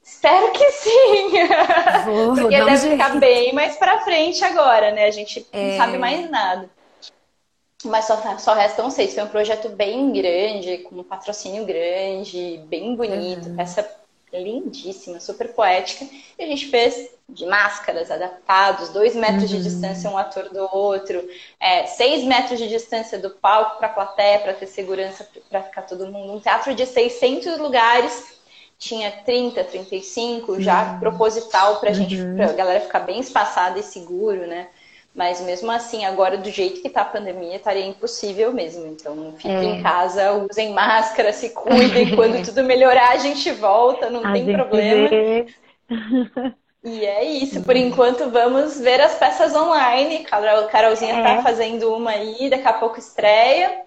Espero 0.00 0.52
que 0.52 0.70
sim. 0.70 1.30
Vou, 2.06 2.34
Porque 2.36 2.56
vou 2.56 2.66
deve 2.66 2.86
um 2.86 2.90
ficar 2.92 3.18
bem 3.18 3.52
mais 3.52 3.74
para 3.78 3.98
frente 4.02 4.44
agora, 4.44 4.92
né? 4.92 5.06
A 5.06 5.10
gente 5.10 5.44
é... 5.52 5.72
não 5.72 5.76
sabe 5.76 5.98
mais 5.98 6.30
nada. 6.30 6.70
Mas 7.84 8.04
só, 8.04 8.16
só 8.38 8.54
restam 8.54 8.90
seis. 8.90 9.12
Foi 9.12 9.24
um 9.24 9.28
projeto 9.28 9.70
bem 9.70 10.12
grande, 10.12 10.78
com 10.84 11.00
um 11.00 11.02
patrocínio 11.02 11.66
grande, 11.66 12.60
bem 12.68 12.94
bonito, 12.94 13.48
uhum. 13.48 13.56
peça 13.56 13.82
lindíssima, 14.32 15.20
super 15.20 15.52
poética. 15.52 16.06
E 16.38 16.42
a 16.42 16.46
gente 16.46 16.68
fez 16.68 17.10
de 17.28 17.46
máscaras 17.46 18.10
adaptados, 18.10 18.88
dois 18.90 19.14
metros 19.14 19.50
uhum. 19.50 19.58
de 19.58 19.62
distância 19.62 20.10
um 20.10 20.18
ator 20.18 20.48
do 20.48 20.68
outro, 20.72 21.22
é, 21.58 21.86
seis 21.86 22.24
metros 22.24 22.58
de 22.58 22.68
distância 22.68 23.18
do 23.18 23.30
palco 23.30 23.78
para 23.78 23.86
a 23.86 23.92
plateia 23.92 24.38
para 24.40 24.54
ter 24.54 24.66
segurança 24.66 25.28
para 25.48 25.62
ficar 25.62 25.82
todo 25.82 26.06
mundo. 26.06 26.32
Um 26.32 26.40
teatro 26.40 26.74
de 26.74 26.86
600 26.86 27.58
lugares 27.58 28.38
tinha 28.78 29.10
30, 29.10 29.62
35 29.64 30.60
já 30.60 30.92
uhum. 30.92 31.00
proposital 31.00 31.78
para 31.80 31.90
a 31.90 31.92
gente, 31.92 32.20
uhum. 32.20 32.36
para 32.36 32.46
a 32.46 32.52
galera 32.52 32.80
ficar 32.80 33.00
bem 33.00 33.20
espaçada 33.20 33.78
e 33.78 33.82
seguro, 33.82 34.46
né? 34.46 34.68
Mas 35.14 35.40
mesmo 35.40 35.70
assim, 35.70 36.04
agora 36.04 36.38
do 36.38 36.50
jeito 36.50 36.80
que 36.80 36.88
está 36.88 37.02
a 37.02 37.06
pandemia, 37.06 37.56
estaria 37.56 37.84
impossível 37.84 38.52
mesmo. 38.52 38.86
Então, 38.86 39.34
fiquem 39.36 39.72
é. 39.72 39.74
em 39.76 39.82
casa, 39.82 40.32
usem 40.48 40.72
máscara, 40.72 41.32
se 41.32 41.50
cuidem. 41.50 42.14
Quando 42.14 42.42
tudo 42.46 42.62
melhorar, 42.62 43.10
a 43.10 43.16
gente 43.16 43.50
volta, 43.50 44.08
não 44.08 44.24
a 44.24 44.32
tem 44.32 44.52
problema. 44.52 45.08
E 46.82 47.04
é 47.04 47.24
isso, 47.24 47.62
por 47.62 47.76
enquanto 47.76 48.30
vamos 48.30 48.80
ver 48.80 49.00
as 49.00 49.18
peças 49.18 49.54
online. 49.54 50.24
Carol, 50.24 50.66
Carolzinha 50.68 51.18
está 51.18 51.30
é. 51.30 51.42
fazendo 51.42 51.94
uma 51.94 52.10
aí, 52.10 52.48
daqui 52.48 52.66
a 52.66 52.72
pouco 52.72 52.98
estreia. 52.98 53.82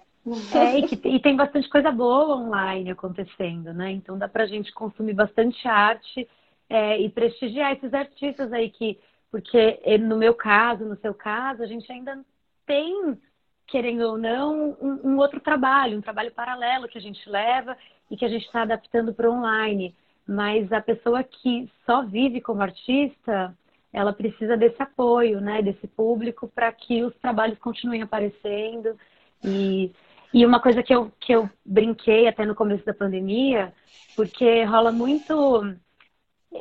É, 0.54 0.78
e, 0.78 0.82
que, 0.86 1.08
e, 1.08 1.20
tem 1.20 1.36
bastante 1.36 1.68
coisa 1.68 1.90
boa 1.90 2.36
online 2.36 2.90
acontecendo, 2.90 3.74
né? 3.74 3.90
Então 3.90 4.16
dá 4.16 4.26
pra 4.26 4.46
gente 4.46 4.72
consumir 4.72 5.12
bastante 5.12 5.66
arte 5.68 6.26
é, 6.68 6.98
e 6.98 7.10
prestigiar 7.10 7.72
esses 7.72 7.92
artistas 7.92 8.50
aí 8.52 8.70
que, 8.70 8.98
porque 9.34 9.80
no 9.98 10.16
meu 10.16 10.32
caso, 10.32 10.84
no 10.84 10.96
seu 10.98 11.12
caso, 11.12 11.60
a 11.60 11.66
gente 11.66 11.90
ainda 11.90 12.24
tem, 12.64 13.18
querendo 13.66 14.02
ou 14.02 14.16
não, 14.16 14.76
um, 14.80 15.00
um 15.02 15.18
outro 15.18 15.40
trabalho, 15.40 15.98
um 15.98 16.00
trabalho 16.00 16.30
paralelo 16.30 16.86
que 16.86 16.96
a 16.96 17.00
gente 17.00 17.28
leva 17.28 17.76
e 18.08 18.16
que 18.16 18.24
a 18.24 18.28
gente 18.28 18.46
está 18.46 18.62
adaptando 18.62 19.12
para 19.12 19.28
online. 19.28 19.92
Mas 20.24 20.72
a 20.72 20.80
pessoa 20.80 21.24
que 21.24 21.68
só 21.84 22.04
vive 22.04 22.40
como 22.40 22.62
artista, 22.62 23.52
ela 23.92 24.12
precisa 24.12 24.56
desse 24.56 24.80
apoio, 24.80 25.40
né, 25.40 25.60
desse 25.60 25.88
público 25.88 26.46
para 26.46 26.70
que 26.70 27.02
os 27.02 27.12
trabalhos 27.16 27.58
continuem 27.58 28.02
aparecendo. 28.02 28.96
E, 29.42 29.90
e 30.32 30.46
uma 30.46 30.60
coisa 30.60 30.80
que 30.80 30.94
eu, 30.94 31.10
que 31.18 31.32
eu 31.32 31.50
brinquei 31.66 32.28
até 32.28 32.46
no 32.46 32.54
começo 32.54 32.86
da 32.86 32.94
pandemia, 32.94 33.74
porque 34.14 34.62
rola 34.62 34.92
muito. 34.92 35.74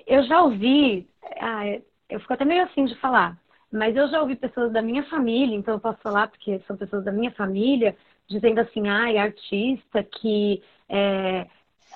Eu 0.08 0.24
já 0.24 0.42
ouvi, 0.42 1.08
ah, 1.40 1.66
eu 2.10 2.20
fico 2.20 2.34
até 2.34 2.46
meio 2.46 2.64
assim 2.64 2.86
de 2.86 2.96
falar, 2.96 3.38
mas 3.72 3.96
eu 3.96 4.08
já 4.08 4.22
ouvi 4.22 4.36
pessoas 4.36 4.72
da 4.72 4.82
minha 4.82 5.04
família, 5.04 5.56
então 5.56 5.74
eu 5.74 5.80
posso 5.80 6.00
falar 6.02 6.28
porque 6.28 6.60
são 6.68 6.78
pessoas 6.78 7.04
da 7.04 7.12
minha 7.12 7.32
família, 7.32 7.96
dizendo 8.28 8.60
assim, 8.60 8.88
ai, 8.88 9.18
artista 9.18 10.04
que 10.04 10.62
é, 10.88 11.48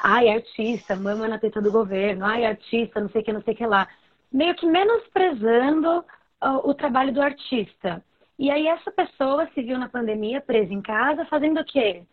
ai, 0.02 0.30
artista, 0.30 0.96
mama 0.96 1.28
na 1.28 1.40
teta 1.40 1.62
do 1.62 1.72
governo, 1.72 2.26
ai, 2.26 2.46
artista, 2.46 3.00
não 3.00 3.10
sei 3.10 3.22
o 3.22 3.24
que, 3.24 3.34
não 3.34 3.42
sei 3.44 3.54
o 3.54 3.58
que 3.58 3.66
lá. 3.66 3.88
Meio 4.32 4.56
que 4.56 4.66
menosprezando 4.66 6.04
o, 6.42 6.70
o 6.70 6.74
trabalho 6.74 7.14
do 7.14 7.22
artista. 7.22 8.04
E 8.40 8.52
aí 8.52 8.68
essa 8.68 8.92
pessoa 8.92 9.50
se 9.54 9.62
viu 9.62 9.78
na 9.78 9.90
pandemia 9.90 10.42
presa 10.42 10.74
em 10.74 10.82
casa 10.82 11.26
fazendo 11.26 11.60
o 11.60 11.66
quê? 11.66 12.04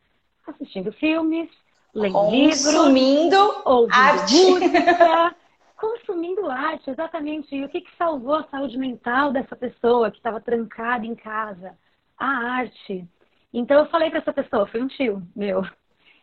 Assistindo 0.47 0.93
filmes, 0.93 1.51
lendo 1.95 2.15
consumindo 2.15 3.47
livro, 3.47 3.63
ouvindo 3.65 3.95
arte. 3.95 4.35
música, 4.35 5.37
consumindo 5.76 6.49
arte, 6.50 6.90
exatamente. 6.90 7.54
E 7.54 7.64
o 7.64 7.69
que, 7.69 7.81
que 7.81 7.97
salvou 7.97 8.35
a 8.37 8.45
saúde 8.45 8.78
mental 8.78 9.33
dessa 9.33 9.57
pessoa 9.57 10.11
que 10.11 10.19
estava 10.19 10.40
trancada 10.40 11.07
em 11.07 11.14
casa? 11.14 11.76
A 12.19 12.26
arte. 12.26 13.09
Então 13.52 13.78
eu 13.78 13.87
falei 13.87 14.11
para 14.11 14.21
essa 14.21 14.33
pessoa, 14.33 14.66
foi 14.66 14.83
um 14.83 14.88
tio 14.88 15.23
meu. 15.35 15.62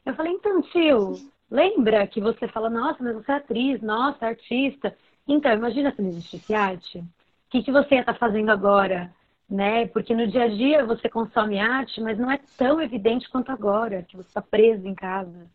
Eu 0.06 0.16
falei, 0.16 0.34
então, 0.34 0.62
tio, 0.64 1.14
lembra 1.50 2.08
que 2.08 2.20
você 2.20 2.48
fala, 2.48 2.70
nossa, 2.70 3.04
mas 3.04 3.16
você 3.16 3.32
é 3.32 3.36
atriz, 3.36 3.82
nossa, 3.82 4.26
artista. 4.26 4.96
Então, 5.28 5.54
imagina 5.54 5.94
se 5.94 6.02
não 6.02 6.10
existisse 6.10 6.54
arte. 6.54 7.00
O 7.00 7.06
que, 7.52 7.64
que 7.64 7.72
você 7.72 7.96
ia 7.96 8.02
estar 8.02 8.14
tá 8.14 8.20
fazendo 8.20 8.50
agora? 8.50 9.14
Né? 9.50 9.86
Porque 9.88 10.16
no 10.16 10.28
dia 10.28 10.44
a 10.44 10.48
dia 10.48 10.86
você 10.86 11.10
consome 11.10 11.60
arte, 11.60 12.02
mas 12.02 12.18
não 12.18 12.32
é 12.32 12.40
tão 12.58 12.82
evidente 12.82 13.30
quanto 13.30 13.52
agora, 13.52 14.04
que 14.04 14.16
você 14.16 14.28
está 14.28 14.42
preso 14.42 14.88
em 14.88 14.96
casa. 14.96 15.46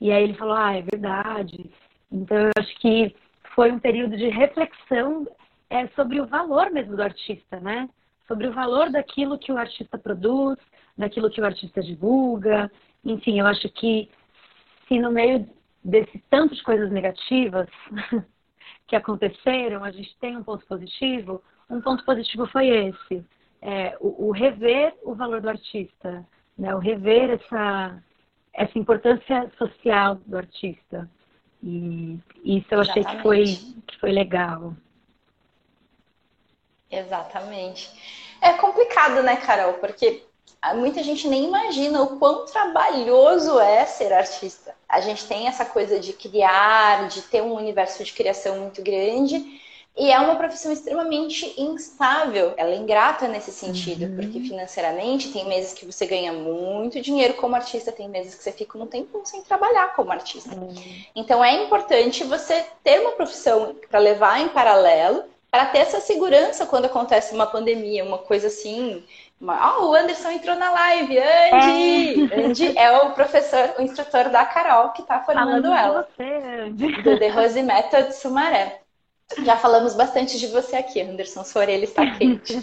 E 0.00 0.10
aí 0.10 0.24
ele 0.24 0.34
falou, 0.34 0.54
ah, 0.54 0.74
é 0.74 0.82
verdade. 0.82 1.70
Então 2.10 2.36
eu 2.38 2.50
acho 2.58 2.74
que 2.80 3.14
foi 3.56 3.72
um 3.72 3.78
período 3.78 4.18
de 4.18 4.28
reflexão 4.28 5.26
é, 5.70 5.88
sobre 5.88 6.20
o 6.20 6.26
valor 6.26 6.70
mesmo 6.70 6.94
do 6.94 7.02
artista, 7.02 7.58
né? 7.58 7.88
Sobre 8.28 8.46
o 8.46 8.52
valor 8.52 8.90
daquilo 8.90 9.38
que 9.38 9.50
o 9.50 9.56
artista 9.56 9.96
produz, 9.96 10.58
daquilo 10.96 11.30
que 11.30 11.40
o 11.40 11.44
artista 11.44 11.82
divulga. 11.82 12.70
Enfim, 13.02 13.40
eu 13.40 13.46
acho 13.46 13.66
que 13.70 14.10
se 14.86 15.00
no 15.00 15.10
meio 15.10 15.48
desse 15.82 16.22
tanto 16.28 16.54
de 16.54 16.62
coisas 16.62 16.90
negativas 16.90 17.66
que 18.86 18.94
aconteceram, 18.94 19.82
a 19.82 19.90
gente 19.90 20.14
tem 20.18 20.36
um 20.36 20.44
ponto 20.44 20.66
positivo, 20.66 21.42
um 21.70 21.80
ponto 21.80 22.04
positivo 22.04 22.46
foi 22.48 22.68
esse. 22.68 23.24
É, 23.62 23.96
o, 24.00 24.28
o, 24.28 24.32
rever 24.32 24.94
o 25.02 25.14
valor 25.14 25.40
do 25.40 25.48
artista, 25.48 26.26
né? 26.58 26.74
o 26.74 26.78
rever 26.78 27.30
essa, 27.30 28.02
essa 28.52 28.78
importância 28.78 29.50
social 29.56 30.16
do 30.26 30.36
artista. 30.36 31.08
E 31.66 32.20
isso 32.44 32.68
eu 32.70 32.80
achei 32.80 33.02
que 33.02 33.22
foi, 33.22 33.44
que 33.88 33.98
foi 33.98 34.12
legal. 34.12 34.72
Exatamente. 36.88 37.90
É 38.40 38.52
complicado, 38.52 39.20
né, 39.24 39.34
Carol? 39.36 39.74
Porque 39.74 40.22
muita 40.76 41.02
gente 41.02 41.26
nem 41.26 41.46
imagina 41.46 42.02
o 42.02 42.18
quão 42.18 42.46
trabalhoso 42.46 43.58
é 43.58 43.84
ser 43.84 44.12
artista. 44.12 44.76
A 44.88 45.00
gente 45.00 45.26
tem 45.26 45.48
essa 45.48 45.64
coisa 45.64 45.98
de 45.98 46.12
criar, 46.12 47.08
de 47.08 47.22
ter 47.22 47.42
um 47.42 47.54
universo 47.54 48.04
de 48.04 48.12
criação 48.12 48.60
muito 48.60 48.80
grande, 48.80 49.60
e 49.96 50.12
é 50.12 50.18
uma 50.18 50.36
profissão 50.36 50.70
extremamente 50.70 51.54
instável. 51.56 52.52
Ela 52.58 52.72
é 52.72 52.76
ingrata 52.76 53.26
nesse 53.26 53.50
sentido, 53.50 54.04
uhum. 54.04 54.16
porque 54.16 54.40
financeiramente 54.40 55.32
tem 55.32 55.48
meses 55.48 55.72
que 55.72 55.86
você 55.86 56.04
ganha 56.06 56.34
muito 56.34 57.00
dinheiro 57.00 57.34
como 57.34 57.56
artista, 57.56 57.90
tem 57.90 58.06
meses 58.06 58.34
que 58.34 58.42
você 58.42 58.52
fica 58.52 58.76
um 58.76 58.86
tempo 58.86 59.22
sem 59.24 59.40
trabalhar 59.42 59.94
como 59.94 60.12
artista. 60.12 60.54
Uhum. 60.54 60.74
Então 61.14 61.42
é 61.42 61.64
importante 61.64 62.24
você 62.24 62.66
ter 62.84 63.00
uma 63.00 63.12
profissão 63.12 63.74
para 63.88 63.98
levar 63.98 64.38
em 64.38 64.48
paralelo, 64.48 65.24
para 65.50 65.64
ter 65.64 65.78
essa 65.78 66.00
segurança 66.00 66.66
quando 66.66 66.84
acontece 66.84 67.34
uma 67.34 67.46
pandemia, 67.46 68.04
uma 68.04 68.18
coisa 68.18 68.48
assim. 68.48 69.02
Uma... 69.40 69.78
Oh, 69.78 69.86
o 69.86 69.94
Anderson 69.94 70.30
entrou 70.30 70.56
na 70.56 70.70
live, 70.72 71.18
Andy! 71.18 72.32
É. 72.32 72.44
Andy 72.44 72.78
é 72.78 72.92
o 72.98 73.10
professor, 73.12 73.74
o 73.78 73.82
instrutor 73.82 74.28
da 74.28 74.44
Carol 74.44 74.90
que 74.90 75.00
está 75.00 75.20
formando 75.20 75.62
Falando 75.62 75.74
ela. 75.74 76.08
Você, 76.14 76.22
Andy. 76.22 77.02
Do 77.02 77.18
The 77.18 77.28
Rose 77.28 77.62
Method 77.62 78.14
Sumaré. 78.14 78.85
Já 79.44 79.56
falamos 79.56 79.94
bastante 79.94 80.38
de 80.38 80.46
você 80.46 80.76
aqui, 80.76 81.00
Anderson. 81.00 81.42
Sua 81.44 81.62
orelha 81.62 81.84
está 81.84 82.08
quente. 82.16 82.54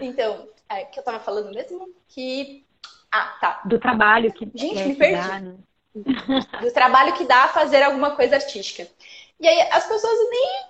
então, 0.00 0.48
é, 0.68 0.84
que 0.84 0.98
eu 0.98 1.02
estava 1.02 1.18
falando 1.18 1.52
mesmo? 1.52 1.88
Que. 2.08 2.64
Ah, 3.10 3.36
tá. 3.40 3.62
Do 3.64 3.80
trabalho 3.80 4.32
que. 4.32 4.48
Gente, 4.54 4.84
me 4.84 4.94
perdi. 4.94 5.28
Dá, 5.28 5.40
né? 5.40 5.56
Do 6.60 6.72
trabalho 6.72 7.14
que 7.14 7.24
dá 7.24 7.44
a 7.44 7.48
fazer 7.48 7.82
alguma 7.82 8.14
coisa 8.14 8.36
artística. 8.36 8.86
E 9.40 9.48
aí 9.48 9.60
as 9.72 9.86
pessoas 9.86 10.30
nem 10.30 10.69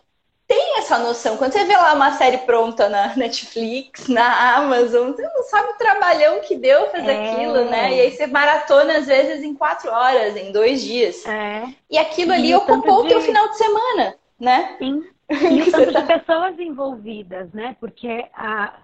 tem 0.51 0.79
essa 0.79 0.99
noção. 0.99 1.37
Quando 1.37 1.53
você 1.53 1.65
vê 1.65 1.77
lá 1.77 1.95
uma 1.95 2.11
série 2.11 2.39
pronta 2.39 2.89
na 2.89 3.15
Netflix, 3.15 4.09
na 4.09 4.57
Amazon, 4.57 5.13
você 5.13 5.23
não 5.23 5.45
sabe 5.45 5.69
o 5.71 5.79
trabalhão 5.79 6.41
que 6.41 6.57
deu 6.57 6.91
fazer 6.91 7.13
é. 7.13 7.31
aquilo, 7.31 7.65
né? 7.67 7.95
E 7.95 8.01
aí 8.01 8.11
você 8.11 8.27
maratona 8.27 8.99
às 8.99 9.07
vezes 9.07 9.45
em 9.45 9.55
quatro 9.55 9.89
horas, 9.93 10.37
em 10.37 10.51
dois 10.51 10.83
dias. 10.83 11.25
É. 11.25 11.73
E 11.89 11.97
aquilo 11.97 12.33
ali 12.33 12.49
e 12.51 12.55
ocupou 12.57 13.05
o 13.05 13.07
teu 13.07 13.21
final 13.21 13.49
de 13.49 13.59
semana, 13.59 14.17
né? 14.41 14.75
Sim. 14.79 15.05
E 15.31 15.63
o 15.63 15.71
tanto 15.71 15.93
de 15.93 16.03
pessoas 16.03 16.59
envolvidas, 16.59 17.53
né? 17.53 17.77
Porque 17.79 18.27
a, 18.35 18.75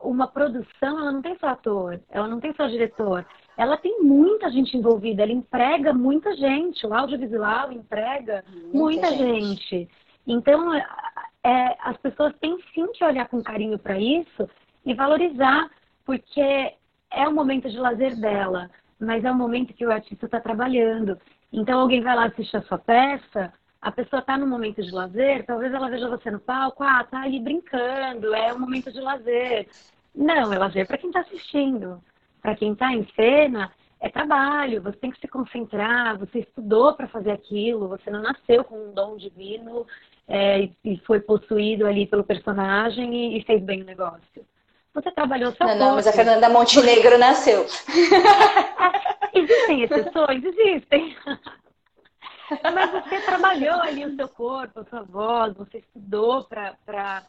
uma 0.00 0.28
produção, 0.28 1.00
ela 1.00 1.10
não 1.10 1.20
tem 1.20 1.36
só 1.40 1.48
ator, 1.48 2.00
ela 2.08 2.28
não 2.28 2.38
tem 2.38 2.54
só 2.54 2.68
diretor. 2.68 3.26
Ela 3.56 3.76
tem 3.76 4.00
muita 4.00 4.48
gente 4.48 4.76
envolvida, 4.76 5.24
ela 5.24 5.32
emprega 5.32 5.92
muita 5.92 6.36
gente. 6.36 6.86
O 6.86 6.94
audiovisual 6.94 7.72
emprega 7.72 8.44
muita, 8.72 8.78
muita 8.78 9.10
gente. 9.10 9.68
gente. 9.68 9.88
Então, 10.26 10.74
é, 10.74 11.76
as 11.80 11.96
pessoas 11.98 12.34
têm 12.40 12.58
sim 12.74 12.90
que 12.92 13.04
olhar 13.04 13.28
com 13.28 13.42
carinho 13.42 13.78
para 13.78 13.98
isso 13.98 14.48
e 14.84 14.94
valorizar, 14.94 15.70
porque 16.04 16.74
é 17.10 17.28
o 17.28 17.34
momento 17.34 17.70
de 17.70 17.78
lazer 17.78 18.18
dela, 18.20 18.68
mas 18.98 19.24
é 19.24 19.30
o 19.30 19.34
momento 19.34 19.74
que 19.74 19.86
o 19.86 19.92
artista 19.92 20.26
está 20.26 20.40
trabalhando. 20.40 21.18
Então, 21.52 21.80
alguém 21.80 22.02
vai 22.02 22.16
lá 22.16 22.26
assistir 22.26 22.56
a 22.56 22.62
sua 22.62 22.78
peça, 22.78 23.52
a 23.80 23.92
pessoa 23.92 24.20
está 24.20 24.36
no 24.36 24.46
momento 24.46 24.82
de 24.82 24.90
lazer, 24.90 25.46
talvez 25.46 25.72
ela 25.72 25.88
veja 25.88 26.08
você 26.08 26.30
no 26.30 26.40
palco, 26.40 26.82
ah, 26.82 27.04
tá 27.04 27.22
ali 27.22 27.38
brincando, 27.38 28.34
é 28.34 28.52
um 28.52 28.58
momento 28.58 28.90
de 28.92 29.00
lazer. 29.00 29.68
Não, 30.14 30.52
é 30.52 30.58
lazer 30.58 30.86
para 30.86 30.98
quem 30.98 31.10
está 31.10 31.20
assistindo. 31.20 32.02
Para 32.42 32.56
quem 32.56 32.72
está 32.72 32.92
em 32.92 33.06
cena, 33.14 33.70
é 34.00 34.08
trabalho, 34.08 34.82
você 34.82 34.96
tem 34.98 35.10
que 35.10 35.20
se 35.20 35.28
concentrar, 35.28 36.18
você 36.18 36.40
estudou 36.40 36.94
para 36.94 37.08
fazer 37.08 37.30
aquilo, 37.30 37.88
você 37.88 38.10
não 38.10 38.22
nasceu 38.22 38.64
com 38.64 38.88
um 38.88 38.92
dom 38.92 39.16
divino 39.16 39.86
é, 40.28 40.68
e 40.84 40.98
foi 41.06 41.20
possuído 41.20 41.86
ali 41.86 42.06
pelo 42.06 42.24
personagem 42.24 43.14
e, 43.14 43.38
e, 43.38 43.44
fez 43.44 43.62
bem 43.62 43.82
o 43.82 43.86
negócio. 43.86 44.44
Você 44.92 45.10
trabalhou 45.12 45.52
seu 45.52 45.66
Não, 45.66 45.78
não, 45.78 45.94
mas 45.94 46.06
a 46.06 46.12
Fernanda 46.12 46.48
Montenegro 46.48 47.18
nasceu. 47.18 47.66
existem 49.34 49.82
exceções? 49.82 50.42
Existem. 50.44 51.16
mas 52.74 52.90
você 52.90 53.20
trabalhou 53.20 53.80
ali 53.82 54.04
o 54.04 54.16
seu 54.16 54.28
corpo, 54.28 54.80
a 54.80 54.84
sua 54.84 55.02
voz, 55.02 55.54
você 55.54 55.78
estudou 55.78 56.44
para 56.44 57.22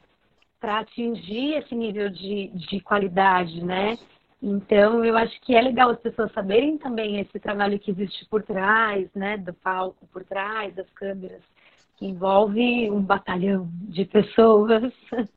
atingir 0.63 1.55
esse 1.55 1.75
nível 1.75 2.09
de, 2.09 2.47
de 2.47 2.79
qualidade, 2.79 3.63
né? 3.63 3.97
Então, 4.41 5.03
eu 5.03 5.17
acho 5.17 5.39
que 5.41 5.55
é 5.55 5.61
legal 5.61 5.89
as 5.89 5.99
pessoas 5.99 6.31
saberem 6.31 6.77
também 6.77 7.19
esse 7.19 7.39
trabalho 7.39 7.79
que 7.79 7.91
existe 7.91 8.25
por 8.27 8.43
trás, 8.43 9.09
né, 9.15 9.35
do 9.35 9.51
palco, 9.51 10.07
por 10.13 10.23
trás 10.23 10.73
das 10.75 10.89
câmeras 10.91 11.41
que 11.97 12.05
envolve 12.05 12.89
um 12.91 13.01
batalhão 13.01 13.67
de 13.71 14.05
pessoas. 14.05 14.93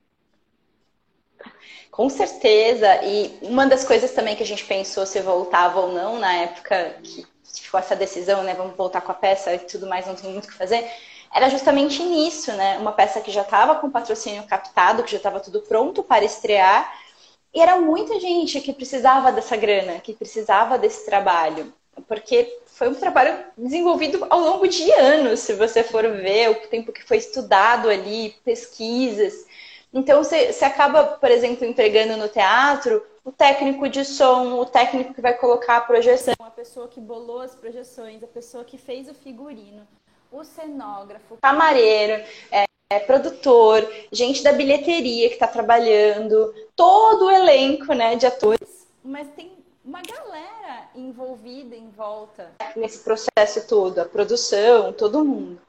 Com 1.90 2.08
certeza. 2.08 3.02
E 3.02 3.38
uma 3.42 3.66
das 3.66 3.84
coisas 3.84 4.12
também 4.12 4.36
que 4.36 4.42
a 4.42 4.46
gente 4.46 4.64
pensou 4.64 5.04
se 5.04 5.20
voltava 5.20 5.80
ou 5.80 5.92
não 5.92 6.18
na 6.18 6.32
época 6.34 6.96
que 7.02 7.26
ficou 7.60 7.80
essa 7.80 7.96
decisão, 7.96 8.42
né? 8.42 8.54
Vamos 8.54 8.76
voltar 8.76 9.00
com 9.00 9.10
a 9.10 9.14
peça 9.14 9.54
e 9.54 9.58
tudo 9.60 9.86
mais, 9.86 10.06
não 10.06 10.14
tem 10.14 10.30
muito 10.30 10.44
o 10.44 10.48
que 10.48 10.54
fazer. 10.54 10.88
Era 11.32 11.48
justamente 11.48 12.02
nisso, 12.02 12.52
né? 12.52 12.78
Uma 12.78 12.92
peça 12.92 13.20
que 13.20 13.30
já 13.30 13.42
estava 13.42 13.76
com 13.76 13.90
patrocínio 13.90 14.42
captado, 14.44 15.02
que 15.02 15.12
já 15.12 15.16
estava 15.16 15.40
tudo 15.40 15.62
pronto 15.62 16.02
para 16.02 16.24
estrear. 16.24 16.92
E 17.52 17.60
era 17.60 17.80
muita 17.80 18.20
gente 18.20 18.60
que 18.60 18.72
precisava 18.72 19.32
dessa 19.32 19.56
grana, 19.56 19.98
que 20.00 20.12
precisava 20.12 20.78
desse 20.78 21.04
trabalho. 21.06 21.72
Porque 22.06 22.60
foi 22.66 22.88
um 22.88 22.94
trabalho 22.94 23.38
desenvolvido 23.56 24.26
ao 24.30 24.40
longo 24.40 24.66
de 24.66 24.90
anos, 24.92 25.40
se 25.40 25.52
você 25.52 25.82
for 25.82 26.08
ver 26.08 26.50
o 26.50 26.54
tempo 26.68 26.92
que 26.92 27.04
foi 27.04 27.18
estudado 27.18 27.88
ali, 27.88 28.34
pesquisas. 28.44 29.46
Então, 29.92 30.22
você, 30.22 30.64
acaba, 30.64 31.04
por 31.04 31.30
exemplo, 31.30 31.66
empregando 31.66 32.16
no 32.16 32.28
teatro 32.28 33.04
o 33.24 33.32
técnico 33.32 33.88
de 33.88 34.04
som, 34.04 34.54
o 34.54 34.64
técnico 34.64 35.12
que 35.12 35.20
vai 35.20 35.34
colocar 35.34 35.78
a 35.78 35.80
projeção, 35.82 36.34
a 36.40 36.50
pessoa 36.50 36.88
que 36.88 37.00
bolou 37.00 37.40
as 37.40 37.54
projeções, 37.54 38.22
a 38.22 38.26
pessoa 38.26 38.64
que 38.64 38.78
fez 38.78 39.08
o 39.08 39.14
figurino, 39.14 39.86
o 40.32 40.42
cenógrafo, 40.42 41.36
camareiro, 41.42 42.24
é, 42.50 42.64
é, 42.90 42.98
produtor, 43.00 43.86
gente 44.10 44.42
da 44.42 44.52
bilheteria 44.52 45.28
que 45.28 45.34
está 45.34 45.46
trabalhando, 45.46 46.54
todo 46.74 47.26
o 47.26 47.30
elenco 47.30 47.92
né, 47.92 48.16
de 48.16 48.26
atores. 48.26 48.88
Mas 49.04 49.28
tem 49.36 49.59
uma 49.84 50.02
galera 50.02 50.88
envolvida 50.94 51.74
em 51.74 51.88
volta 51.90 52.52
nesse 52.76 52.98
processo 52.98 53.66
todo, 53.66 53.98
a 53.98 54.04
produção, 54.04 54.92
todo 54.92 55.24
mundo. 55.24 55.60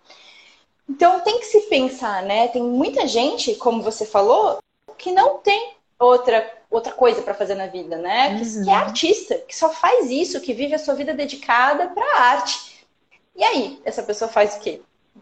Então 0.89 1.21
tem 1.21 1.39
que 1.39 1.45
se 1.45 1.61
pensar, 1.61 2.23
né? 2.23 2.47
Tem 2.49 2.61
muita 2.61 3.07
gente, 3.07 3.55
como 3.55 3.81
você 3.81 4.05
falou, 4.05 4.59
que 4.97 5.11
não 5.11 5.37
tem 5.39 5.75
outra 5.97 6.59
outra 6.69 6.93
coisa 6.93 7.21
para 7.21 7.33
fazer 7.33 7.55
na 7.55 7.67
vida, 7.67 7.97
né? 7.97 8.29
Uhum. 8.29 8.37
Que, 8.37 8.63
que, 8.63 8.69
é 8.69 8.73
artista, 8.73 9.35
que 9.39 9.55
só 9.55 9.69
faz 9.69 10.09
isso, 10.09 10.39
que 10.39 10.53
vive 10.53 10.73
a 10.73 10.79
sua 10.79 10.93
vida 10.93 11.13
dedicada 11.13 11.87
para 11.87 12.17
arte. 12.17 12.85
E 13.35 13.43
aí, 13.43 13.81
essa 13.83 14.01
pessoa 14.01 14.31
faz 14.31 14.55
o 14.55 14.59
quê? 14.59 14.81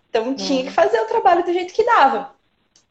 Então 0.10 0.26
uhum. 0.26 0.36
tinha 0.36 0.64
que 0.64 0.72
fazer 0.72 1.00
o 1.02 1.08
trabalho 1.08 1.44
do 1.44 1.52
jeito 1.52 1.74
que 1.74 1.84
dava. 1.84 2.36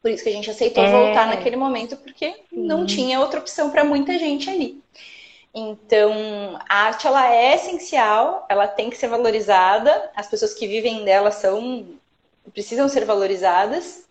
Por 0.01 0.11
isso 0.11 0.23
que 0.23 0.29
a 0.29 0.33
gente 0.33 0.49
aceitou 0.49 0.83
é... 0.83 0.91
voltar 0.91 1.27
naquele 1.27 1.55
momento, 1.55 1.95
porque 1.97 2.35
não 2.51 2.85
tinha 2.85 3.19
outra 3.19 3.39
opção 3.39 3.69
para 3.69 3.83
muita 3.83 4.17
gente 4.17 4.49
ali. 4.49 4.81
Então, 5.53 6.59
a 6.69 6.83
arte 6.85 7.07
ela 7.07 7.33
é 7.33 7.55
essencial, 7.55 8.45
ela 8.47 8.67
tem 8.67 8.89
que 8.89 8.97
ser 8.97 9.07
valorizada. 9.07 10.11
As 10.15 10.27
pessoas 10.27 10.53
que 10.53 10.67
vivem 10.67 11.03
dela 11.03 11.31
são 11.31 11.87
precisam 12.53 12.87
ser 12.89 13.05
valorizadas. 13.05 14.07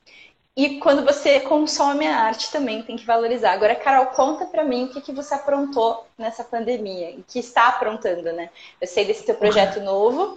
E 0.56 0.80
quando 0.80 1.04
você 1.04 1.38
consome 1.40 2.06
a 2.06 2.18
arte 2.18 2.50
também 2.50 2.82
tem 2.82 2.96
que 2.96 3.06
valorizar. 3.06 3.52
Agora, 3.52 3.76
Carol, 3.76 4.06
conta 4.06 4.44
para 4.44 4.64
mim 4.64 4.86
o 4.86 4.88
que, 4.88 5.00
que 5.00 5.12
você 5.12 5.34
aprontou 5.34 6.04
nessa 6.18 6.42
pandemia, 6.42 7.10
e 7.10 7.22
que 7.22 7.38
está 7.38 7.68
aprontando, 7.68 8.32
né? 8.32 8.50
Eu 8.80 8.88
sei 8.88 9.04
desse 9.04 9.24
teu 9.24 9.36
projeto 9.36 9.80
novo, 9.80 10.36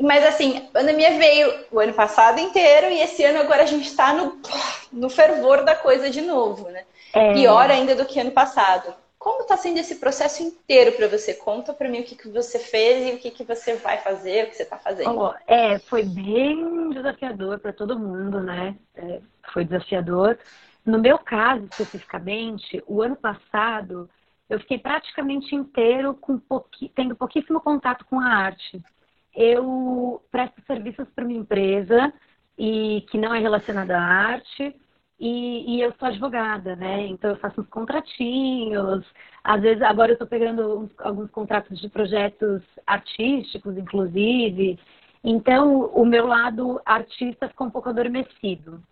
mas 0.00 0.24
assim, 0.24 0.56
a 0.56 0.60
pandemia 0.72 1.18
veio 1.18 1.64
o 1.70 1.78
ano 1.78 1.92
passado 1.92 2.40
inteiro 2.40 2.86
e 2.86 3.02
esse 3.02 3.22
ano 3.22 3.40
agora 3.40 3.62
a 3.62 3.66
gente 3.66 3.86
está 3.86 4.14
no, 4.14 4.40
no 4.90 5.10
fervor 5.10 5.62
da 5.62 5.74
coisa 5.74 6.08
de 6.08 6.22
novo, 6.22 6.70
né? 6.70 6.84
É... 7.12 7.34
Pior 7.34 7.70
ainda 7.70 7.94
do 7.94 8.06
que 8.06 8.18
ano 8.18 8.30
passado. 8.30 8.94
Como 9.20 9.42
está 9.42 9.54
sendo 9.54 9.76
esse 9.76 9.96
processo 9.96 10.42
inteiro 10.42 10.92
para 10.92 11.06
você? 11.06 11.34
Conta 11.34 11.74
para 11.74 11.90
mim 11.90 12.00
o 12.00 12.04
que, 12.04 12.16
que 12.16 12.26
você 12.30 12.58
fez 12.58 13.06
e 13.06 13.14
o 13.14 13.18
que, 13.18 13.30
que 13.30 13.44
você 13.44 13.76
vai 13.76 13.98
fazer, 13.98 14.46
o 14.46 14.48
que 14.48 14.56
você 14.56 14.62
está 14.62 14.78
fazendo. 14.78 15.14
Oh, 15.14 15.34
é, 15.46 15.78
foi 15.78 16.04
bem 16.04 16.88
desafiador 16.88 17.58
para 17.58 17.70
todo 17.70 17.98
mundo, 17.98 18.40
né? 18.40 18.74
É, 18.94 19.20
foi 19.52 19.66
desafiador. 19.66 20.38
No 20.86 20.98
meu 20.98 21.18
caso, 21.18 21.66
especificamente, 21.66 22.82
o 22.86 23.02
ano 23.02 23.14
passado, 23.14 24.08
eu 24.48 24.58
fiquei 24.58 24.78
praticamente 24.78 25.54
inteiro 25.54 26.14
com 26.14 26.38
pouqui, 26.38 26.90
tendo 26.94 27.14
pouquíssimo 27.14 27.60
contato 27.60 28.06
com 28.06 28.18
a 28.18 28.26
arte. 28.26 28.82
Eu 29.34 30.24
presto 30.30 30.62
serviços 30.66 31.06
para 31.14 31.26
uma 31.26 31.34
empresa 31.34 32.10
e 32.56 33.04
que 33.10 33.18
não 33.18 33.34
é 33.34 33.38
relacionada 33.38 33.98
à 33.98 34.02
arte 34.02 34.74
e, 35.20 35.76
e, 35.76 35.80
eu 35.82 35.92
sou 35.98 36.08
advogada, 36.08 36.74
né? 36.76 37.06
Então 37.06 37.30
eu 37.30 37.36
faço 37.36 37.60
uns 37.60 37.68
contratinhos. 37.68 39.04
Às 39.44 39.60
vezes, 39.60 39.82
agora 39.82 40.12
eu 40.12 40.14
estou 40.14 40.26
pegando 40.26 40.80
uns, 40.80 40.90
alguns 40.98 41.30
contratos 41.30 41.78
de 41.78 41.90
projetos 41.90 42.62
artísticos, 42.86 43.76
inclusive. 43.76 44.78
Então 45.22 45.86
o 45.94 46.06
meu 46.06 46.26
lado 46.26 46.80
artista 46.86 47.48
ficou 47.48 47.66
um 47.66 47.70
pouco 47.70 47.90
adormecido. 47.90 48.82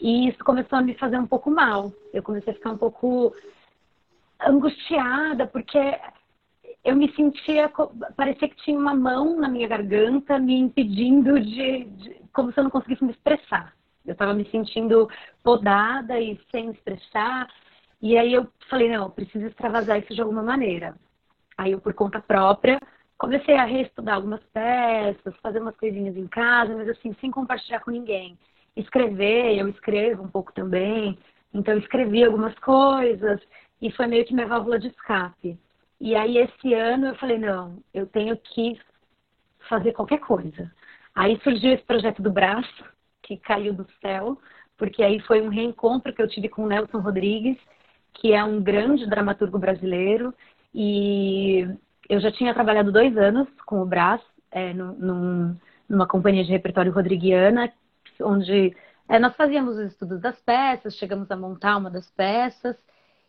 E 0.00 0.28
isso 0.28 0.42
começou 0.42 0.78
a 0.78 0.82
me 0.82 0.94
fazer 0.94 1.18
um 1.18 1.26
pouco 1.26 1.50
mal. 1.50 1.92
Eu 2.14 2.22
comecei 2.22 2.52
a 2.54 2.56
ficar 2.56 2.70
um 2.70 2.78
pouco 2.78 3.34
angustiada, 4.40 5.46
porque 5.46 5.78
eu 6.82 6.96
me 6.96 7.12
sentia, 7.14 7.70
parecia 8.16 8.48
que 8.48 8.56
tinha 8.56 8.78
uma 8.78 8.94
mão 8.94 9.38
na 9.38 9.48
minha 9.48 9.68
garganta 9.68 10.38
me 10.38 10.54
impedindo 10.54 11.38
de, 11.38 11.84
de 11.84 12.16
como 12.32 12.50
se 12.52 12.58
eu 12.58 12.64
não 12.64 12.70
conseguisse 12.70 13.04
me 13.04 13.12
expressar. 13.12 13.74
Eu 14.06 14.12
estava 14.12 14.34
me 14.34 14.48
sentindo 14.50 15.08
podada 15.42 16.20
e 16.20 16.38
sem 16.50 16.70
expressar. 16.70 17.48
E 18.02 18.18
aí 18.18 18.34
eu 18.34 18.46
falei, 18.68 18.88
não, 18.90 19.10
preciso 19.10 19.46
extravasar 19.46 19.98
isso 19.98 20.14
de 20.14 20.20
alguma 20.20 20.42
maneira. 20.42 20.94
Aí 21.56 21.72
eu, 21.72 21.80
por 21.80 21.94
conta 21.94 22.20
própria, 22.20 22.78
comecei 23.16 23.56
a 23.56 23.64
reestudar 23.64 24.16
algumas 24.16 24.42
peças, 24.52 25.36
fazer 25.42 25.60
umas 25.60 25.76
coisinhas 25.76 26.16
em 26.16 26.26
casa, 26.26 26.76
mas 26.76 26.88
assim, 26.88 27.14
sem 27.20 27.30
compartilhar 27.30 27.80
com 27.80 27.90
ninguém. 27.90 28.38
Escrever, 28.76 29.56
eu 29.56 29.68
escrevo 29.68 30.22
um 30.24 30.28
pouco 30.28 30.52
também. 30.52 31.18
Então, 31.52 31.74
eu 31.74 31.80
escrevi 31.80 32.24
algumas 32.24 32.54
coisas 32.58 33.40
e 33.80 33.90
foi 33.92 34.06
meio 34.06 34.24
que 34.24 34.34
minha 34.34 34.48
válvula 34.48 34.78
de 34.78 34.88
escape. 34.88 35.58
E 36.00 36.14
aí, 36.14 36.38
esse 36.38 36.74
ano, 36.74 37.06
eu 37.06 37.14
falei, 37.14 37.38
não, 37.38 37.78
eu 37.94 38.06
tenho 38.06 38.36
que 38.36 38.78
fazer 39.68 39.92
qualquer 39.92 40.18
coisa. 40.18 40.70
Aí 41.14 41.40
surgiu 41.42 41.72
esse 41.72 41.84
projeto 41.84 42.20
do 42.20 42.30
braço, 42.30 42.84
que 43.24 43.36
caiu 43.38 43.72
do 43.72 43.86
céu, 44.00 44.38
porque 44.76 45.02
aí 45.02 45.18
foi 45.20 45.40
um 45.40 45.48
reencontro 45.48 46.12
que 46.12 46.22
eu 46.22 46.28
tive 46.28 46.48
com 46.48 46.64
o 46.64 46.68
Nelson 46.68 46.98
Rodrigues, 46.98 47.58
que 48.12 48.32
é 48.32 48.44
um 48.44 48.62
grande 48.62 49.08
dramaturgo 49.08 49.58
brasileiro, 49.58 50.32
e 50.72 51.66
eu 52.08 52.20
já 52.20 52.30
tinha 52.30 52.54
trabalhado 52.54 52.92
dois 52.92 53.16
anos 53.16 53.48
com 53.66 53.80
o 53.80 53.86
Brás, 53.86 54.20
é, 54.50 54.72
num, 54.72 55.56
numa 55.88 56.06
companhia 56.06 56.44
de 56.44 56.50
repertório 56.50 56.92
rodriguiana, 56.92 57.72
onde 58.20 58.76
é, 59.08 59.18
nós 59.18 59.34
fazíamos 59.34 59.76
os 59.76 59.92
estudos 59.92 60.20
das 60.20 60.38
peças, 60.40 60.96
chegamos 60.96 61.30
a 61.30 61.36
montar 61.36 61.76
uma 61.76 61.90
das 61.90 62.10
peças, 62.10 62.76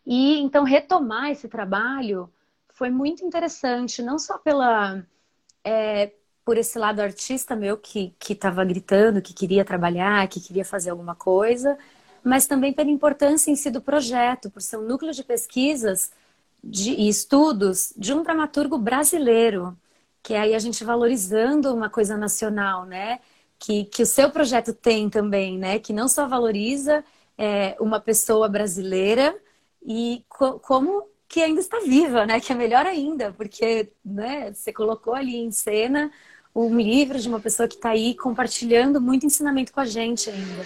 e 0.06 0.40
então 0.40 0.64
retomar 0.64 1.32
esse 1.32 1.48
trabalho 1.48 2.30
foi 2.70 2.90
muito 2.90 3.26
interessante, 3.26 4.04
não 4.04 4.20
só 4.20 4.38
pela 4.38 5.04
é, 5.64 6.12
por 6.46 6.58
esse 6.58 6.78
lado 6.80 7.02
artista 7.02 7.56
meu 7.56 7.78
que 7.78 8.14
estava 8.30 8.64
gritando, 8.64 9.22
que 9.22 9.34
queria 9.34 9.66
trabalhar, 9.66 10.28
que 10.30 10.40
queria 10.40 10.64
fazer 10.64 10.92
alguma 10.92 11.16
coisa, 11.16 11.78
mas 12.24 12.48
também 12.48 12.72
pela 12.74 12.90
importância 12.90 13.52
em 13.52 13.56
si 13.56 13.72
do 13.72 13.82
projeto, 13.82 14.50
por 14.52 14.62
ser 14.62 14.78
um 14.78 14.84
núcleo 14.88 15.12
de 15.14 15.24
pesquisas 15.24 16.12
de, 16.64 16.92
e 16.94 17.10
estudos 17.10 17.94
de 17.98 18.14
um 18.14 18.24
dramaturgo 18.24 18.78
brasileiro, 18.78 19.78
que 20.24 20.34
é 20.34 20.40
aí 20.40 20.56
a 20.56 20.60
gente 20.60 20.84
valorizando 20.84 21.74
uma 21.74 21.90
coisa 21.90 22.18
nacional, 22.18 22.86
né? 22.86 23.20
Que, 23.60 23.86
que 23.86 24.04
o 24.04 24.06
seu 24.06 24.30
projeto 24.32 24.74
tem 24.74 25.10
também, 25.10 25.58
né? 25.58 25.80
Que 25.80 25.94
não 25.94 26.08
só 26.08 26.28
valoriza 26.28 27.04
é, 27.38 27.76
uma 27.80 28.00
pessoa 28.00 28.50
brasileira 28.50 29.36
e 29.86 30.24
co 30.30 30.60
como 30.60 31.08
que 31.28 31.42
ainda 31.42 31.60
está 31.60 31.80
viva, 31.80 32.26
né? 32.26 32.40
Que 32.40 32.52
é 32.54 32.56
melhor 32.56 32.86
ainda, 32.86 33.34
porque 33.34 33.92
né, 34.04 34.54
você 34.54 34.72
colocou 34.74 35.14
ali 35.14 35.36
em 35.38 35.52
cena 35.52 36.12
um 36.56 36.80
livro 36.80 37.20
de 37.20 37.28
uma 37.28 37.40
pessoa 37.40 37.68
que 37.68 37.76
está 37.76 37.90
aí 37.90 38.16
compartilhando 38.16 39.02
muito 39.02 39.26
ensinamento 39.26 39.74
com 39.74 39.82
a 39.82 39.86
gente 39.86 40.30
ainda. 40.30 40.66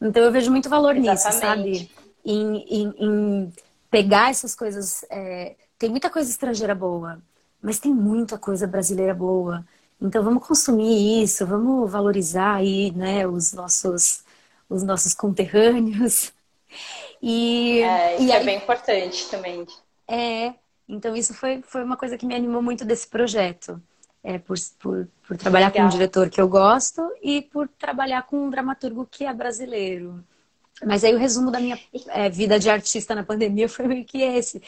Então 0.00 0.22
eu 0.22 0.30
vejo 0.30 0.50
muito 0.50 0.68
valor 0.68 0.96
Exatamente. 0.96 1.28
nisso, 1.28 1.40
sabe? 1.40 1.90
Em, 2.22 2.56
em, 2.68 2.94
em, 2.98 3.52
pegar 3.90 4.30
essas 4.30 4.54
coisas. 4.54 5.02
É... 5.10 5.56
Tem 5.78 5.88
muita 5.88 6.10
coisa 6.10 6.28
estrangeira 6.28 6.74
boa, 6.74 7.22
mas 7.62 7.80
tem 7.80 7.92
muita 7.92 8.36
coisa 8.36 8.66
brasileira 8.66 9.14
boa. 9.14 9.64
Então 9.98 10.22
vamos 10.22 10.46
consumir 10.46 11.22
isso, 11.22 11.46
vamos 11.46 11.90
valorizar 11.90 12.56
aí, 12.56 12.92
né, 12.92 13.26
os 13.26 13.52
nossos, 13.52 14.22
os 14.68 14.82
nossos 14.82 15.14
conterrâneos. 15.14 16.32
E, 17.22 17.80
é, 17.80 18.14
isso 18.14 18.24
e 18.24 18.30
é 18.30 18.36
aí, 18.36 18.40
é 18.40 18.44
bem 18.44 18.56
importante 18.56 19.28
também. 19.28 19.66
É, 20.08 20.54
então 20.88 21.14
isso 21.14 21.34
foi, 21.34 21.60
foi 21.62 21.84
uma 21.84 21.96
coisa 21.96 22.16
que 22.16 22.24
me 22.24 22.34
animou 22.34 22.62
muito 22.62 22.82
desse 22.82 23.08
projeto 23.08 23.82
é, 24.22 24.38
por, 24.38 24.56
por, 24.78 25.08
por 25.26 25.36
trabalhar 25.36 25.68
Legal. 25.68 25.82
com 25.82 25.86
um 25.88 25.90
diretor 25.90 26.28
que 26.28 26.40
eu 26.40 26.48
gosto 26.48 27.02
e 27.22 27.42
por 27.42 27.68
trabalhar 27.68 28.22
com 28.22 28.46
um 28.46 28.50
dramaturgo 28.50 29.06
que 29.10 29.24
é 29.24 29.32
brasileiro. 29.32 30.22
Mas 30.84 31.04
aí 31.04 31.14
o 31.14 31.18
resumo 31.18 31.50
da 31.50 31.60
minha 31.60 31.78
é, 32.08 32.28
vida 32.28 32.58
de 32.58 32.70
artista 32.70 33.14
na 33.14 33.22
pandemia 33.22 33.68
foi 33.68 33.86
meio 33.86 34.04
que 34.04 34.22
esse. 34.22 34.62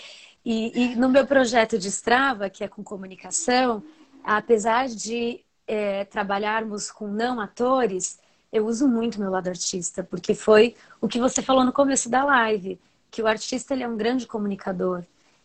E, 0.45 0.93
e, 0.93 0.97
no 0.97 1.09
meu 1.09 1.27
projeto 1.27 1.79
de 1.79 1.89
Strava, 1.89 2.51
que 2.51 2.65
é 2.65 2.69
com 2.69 2.83
comunicação, 2.83 3.83
apesar 4.25 4.89
de 4.89 5.41
é, 5.67 6.05
trabalharmos 6.05 6.91
com 6.91 7.07
não 7.07 7.41
atores, 7.41 8.19
eu 8.53 8.67
uso 8.67 8.89
muito 8.89 9.21
meu 9.21 9.31
lado 9.31 9.49
artista, 9.49 10.03
porque 10.03 10.35
foi 10.35 10.75
o 11.01 11.09
que 11.09 11.19
você 11.19 11.41
falou 11.41 11.65
no 11.65 11.73
começo 11.73 12.11
da 12.11 12.25
live, 12.25 12.79
que 13.11 13.23
o 13.23 13.27
artista 13.27 13.73
ele 13.73 13.83
é 13.83 13.89
um 13.89 13.97
grande 13.97 14.27
comunicador. 14.27 15.05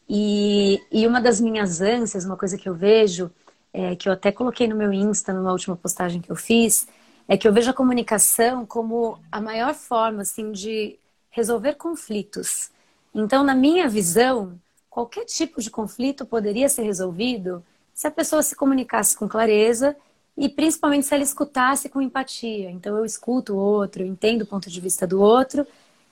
E, 0.09 0.81
e 0.91 1.05
uma 1.05 1.21
das 1.21 1.39
minhas 1.39 1.79
ânsias, 1.79 2.25
uma 2.25 2.37
coisa 2.37 2.57
que 2.57 2.67
eu 2.67 2.73
vejo, 2.73 3.31
é, 3.77 3.95
que 3.95 4.09
eu 4.09 4.13
até 4.13 4.31
coloquei 4.31 4.67
no 4.67 4.75
meu 4.75 4.91
Insta, 4.91 5.31
numa 5.31 5.51
última 5.51 5.75
postagem 5.75 6.19
que 6.19 6.31
eu 6.31 6.35
fiz, 6.35 6.87
é 7.27 7.37
que 7.37 7.47
eu 7.47 7.53
vejo 7.53 7.69
a 7.69 7.73
comunicação 7.73 8.65
como 8.65 9.19
a 9.31 9.39
maior 9.39 9.75
forma 9.75 10.23
assim, 10.23 10.51
de 10.51 10.97
resolver 11.29 11.75
conflitos. 11.75 12.71
Então, 13.13 13.43
na 13.43 13.53
minha 13.53 13.87
visão, 13.87 14.59
qualquer 14.89 15.25
tipo 15.25 15.61
de 15.61 15.69
conflito 15.69 16.25
poderia 16.25 16.67
ser 16.69 16.81
resolvido 16.81 17.63
se 17.93 18.07
a 18.07 18.11
pessoa 18.11 18.41
se 18.41 18.55
comunicasse 18.55 19.15
com 19.15 19.27
clareza 19.27 19.95
e 20.35 20.49
principalmente 20.49 21.05
se 21.05 21.13
ela 21.13 21.23
escutasse 21.23 21.87
com 21.87 22.01
empatia. 22.01 22.71
Então, 22.71 22.97
eu 22.97 23.05
escuto 23.05 23.53
o 23.53 23.57
outro, 23.57 24.01
eu 24.01 24.07
entendo 24.07 24.41
o 24.41 24.47
ponto 24.47 24.71
de 24.71 24.81
vista 24.81 25.05
do 25.05 25.21
outro 25.21 25.67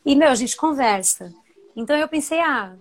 e, 0.06 0.16
meu, 0.16 0.30
a 0.30 0.36
gente 0.36 0.56
conversa. 0.56 1.34
Então, 1.76 1.98
eu 1.98 2.08
pensei, 2.08 2.40
ah, 2.42 2.76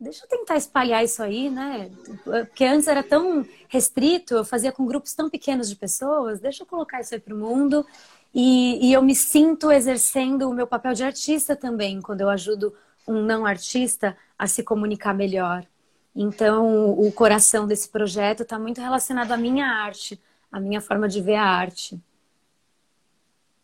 deixa 0.00 0.24
eu 0.24 0.28
tentar 0.28 0.56
espalhar 0.56 1.04
isso 1.04 1.22
aí, 1.22 1.50
né? 1.50 1.90
Porque 2.24 2.64
antes 2.64 2.88
era 2.88 3.02
tão 3.02 3.46
restrito, 3.68 4.34
eu 4.34 4.44
fazia 4.44 4.72
com 4.72 4.86
grupos 4.86 5.12
tão 5.14 5.28
pequenos 5.28 5.68
de 5.68 5.76
pessoas, 5.76 6.40
deixa 6.40 6.62
eu 6.62 6.66
colocar 6.66 7.00
isso 7.00 7.14
aí 7.14 7.20
para 7.20 7.34
o 7.34 7.38
mundo. 7.38 7.86
E, 8.34 8.88
e, 8.88 8.92
eu 8.92 9.02
me 9.02 9.14
sinto 9.14 9.70
exercendo 9.72 10.48
o 10.48 10.54
meu 10.54 10.66
papel 10.66 10.94
de 10.94 11.02
artista 11.02 11.56
também, 11.56 12.00
quando 12.00 12.20
eu 12.20 12.30
ajudo 12.30 12.72
um 13.06 13.22
não 13.22 13.44
artista 13.44 14.16
a 14.38 14.46
se 14.46 14.62
comunicar 14.62 15.12
melhor. 15.12 15.66
Então, 16.14 16.90
o 16.90 17.10
coração 17.12 17.66
desse 17.66 17.88
projeto 17.88 18.42
está 18.42 18.58
muito 18.58 18.80
relacionado 18.80 19.32
à 19.32 19.36
minha 19.36 19.66
arte, 19.66 20.20
à 20.50 20.60
minha 20.60 20.80
forma 20.80 21.08
de 21.08 21.20
ver 21.20 21.34
a 21.34 21.44
arte. 21.44 22.00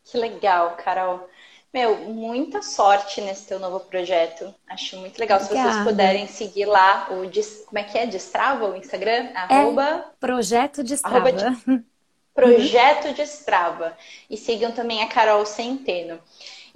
Que 0.04 0.18
legal, 0.18 0.76
Carol. 0.76 1.28
Meu, 1.72 1.96
muita 2.08 2.62
sorte 2.62 3.20
nesse 3.20 3.46
teu 3.46 3.58
novo 3.58 3.80
projeto. 3.80 4.54
Acho 4.68 4.96
muito 4.96 5.18
legal. 5.18 5.40
Obrigada. 5.40 5.68
Se 5.68 5.74
vocês 5.74 5.86
puderem 5.86 6.26
seguir 6.26 6.64
lá 6.64 7.08
o 7.10 7.30
como 7.66 7.78
é 7.78 7.82
que 7.82 7.98
é? 7.98 8.06
Destrava 8.06 8.70
o 8.70 8.76
Instagram? 8.76 9.30
É 9.34 9.36
arroba... 9.36 10.06
Projeto 10.18 10.82
Destrava. 10.82 11.28
Arroba 11.28 11.32
de... 11.32 11.84
Projeto 12.34 13.14
Destrava. 13.14 13.96
E 14.28 14.36
sigam 14.36 14.72
também 14.72 15.02
a 15.02 15.08
Carol 15.08 15.44
Centeno. 15.46 16.20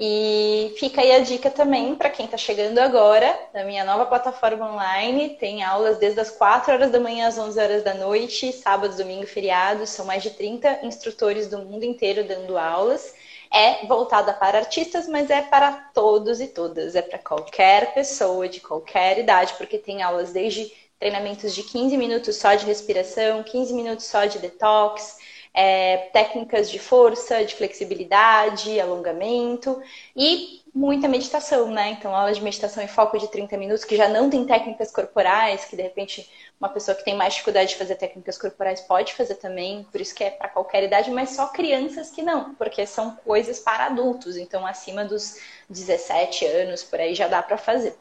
E 0.02 0.74
fica 0.78 1.02
aí 1.02 1.12
a 1.12 1.18
dica 1.18 1.50
também 1.50 1.94
para 1.94 2.08
quem 2.08 2.24
está 2.24 2.38
chegando 2.38 2.78
agora, 2.78 3.38
da 3.52 3.64
minha 3.64 3.84
nova 3.84 4.06
plataforma 4.06 4.72
online. 4.72 5.36
Tem 5.38 5.62
aulas 5.62 5.98
desde 5.98 6.18
as 6.18 6.30
4 6.30 6.72
horas 6.72 6.90
da 6.90 6.98
manhã 6.98 7.28
às 7.28 7.36
11 7.36 7.60
horas 7.60 7.84
da 7.84 7.92
noite, 7.92 8.50
sábado, 8.50 8.96
domingo, 8.96 9.26
feriado. 9.26 9.86
São 9.86 10.06
mais 10.06 10.22
de 10.22 10.30
30 10.30 10.86
instrutores 10.86 11.48
do 11.48 11.58
mundo 11.58 11.84
inteiro 11.84 12.26
dando 12.26 12.56
aulas. 12.56 13.14
É 13.52 13.84
voltada 13.86 14.32
para 14.32 14.58
artistas, 14.58 15.08
mas 15.08 15.28
é 15.28 15.42
para 15.42 15.72
todos 15.92 16.40
e 16.40 16.46
todas. 16.46 16.94
É 16.94 17.02
para 17.02 17.18
qualquer 17.18 17.92
pessoa 17.94 18.48
de 18.48 18.60
qualquer 18.60 19.18
idade, 19.18 19.54
porque 19.58 19.76
tem 19.78 20.02
aulas 20.02 20.32
desde 20.32 20.72
treinamentos 20.98 21.54
de 21.54 21.62
15 21.62 21.96
minutos 21.96 22.36
só 22.36 22.54
de 22.54 22.66
respiração, 22.66 23.42
15 23.42 23.72
minutos 23.72 24.04
só 24.04 24.26
de 24.26 24.38
detox, 24.38 25.16
é, 25.52 25.96
técnicas 26.12 26.70
de 26.70 26.78
força, 26.78 27.44
de 27.44 27.54
flexibilidade, 27.54 28.78
alongamento 28.78 29.82
e 30.14 30.59
muita 30.74 31.08
meditação, 31.08 31.70
né? 31.70 31.90
Então, 31.90 32.14
aula 32.14 32.32
de 32.32 32.40
meditação 32.40 32.82
em 32.82 32.88
foco 32.88 33.18
de 33.18 33.28
30 33.28 33.56
minutos, 33.56 33.84
que 33.84 33.96
já 33.96 34.08
não 34.08 34.30
tem 34.30 34.46
técnicas 34.46 34.92
corporais, 34.92 35.64
que 35.64 35.76
de 35.76 35.82
repente 35.82 36.30
uma 36.60 36.68
pessoa 36.68 36.94
que 36.94 37.04
tem 37.04 37.16
mais 37.16 37.34
dificuldade 37.34 37.70
de 37.70 37.76
fazer 37.76 37.96
técnicas 37.96 38.38
corporais 38.38 38.80
pode 38.82 39.14
fazer 39.14 39.36
também, 39.36 39.84
por 39.90 40.00
isso 40.00 40.14
que 40.14 40.22
é 40.22 40.30
para 40.30 40.48
qualquer 40.48 40.84
idade, 40.84 41.10
mas 41.10 41.30
só 41.30 41.48
crianças 41.48 42.10
que 42.10 42.22
não, 42.22 42.54
porque 42.54 42.86
são 42.86 43.16
coisas 43.24 43.58
para 43.58 43.86
adultos, 43.86 44.36
então 44.36 44.66
acima 44.66 45.04
dos 45.04 45.38
17 45.68 46.46
anos, 46.46 46.84
por 46.84 47.00
aí 47.00 47.14
já 47.14 47.26
dá 47.26 47.42
para 47.42 47.56
fazer. 47.56 47.98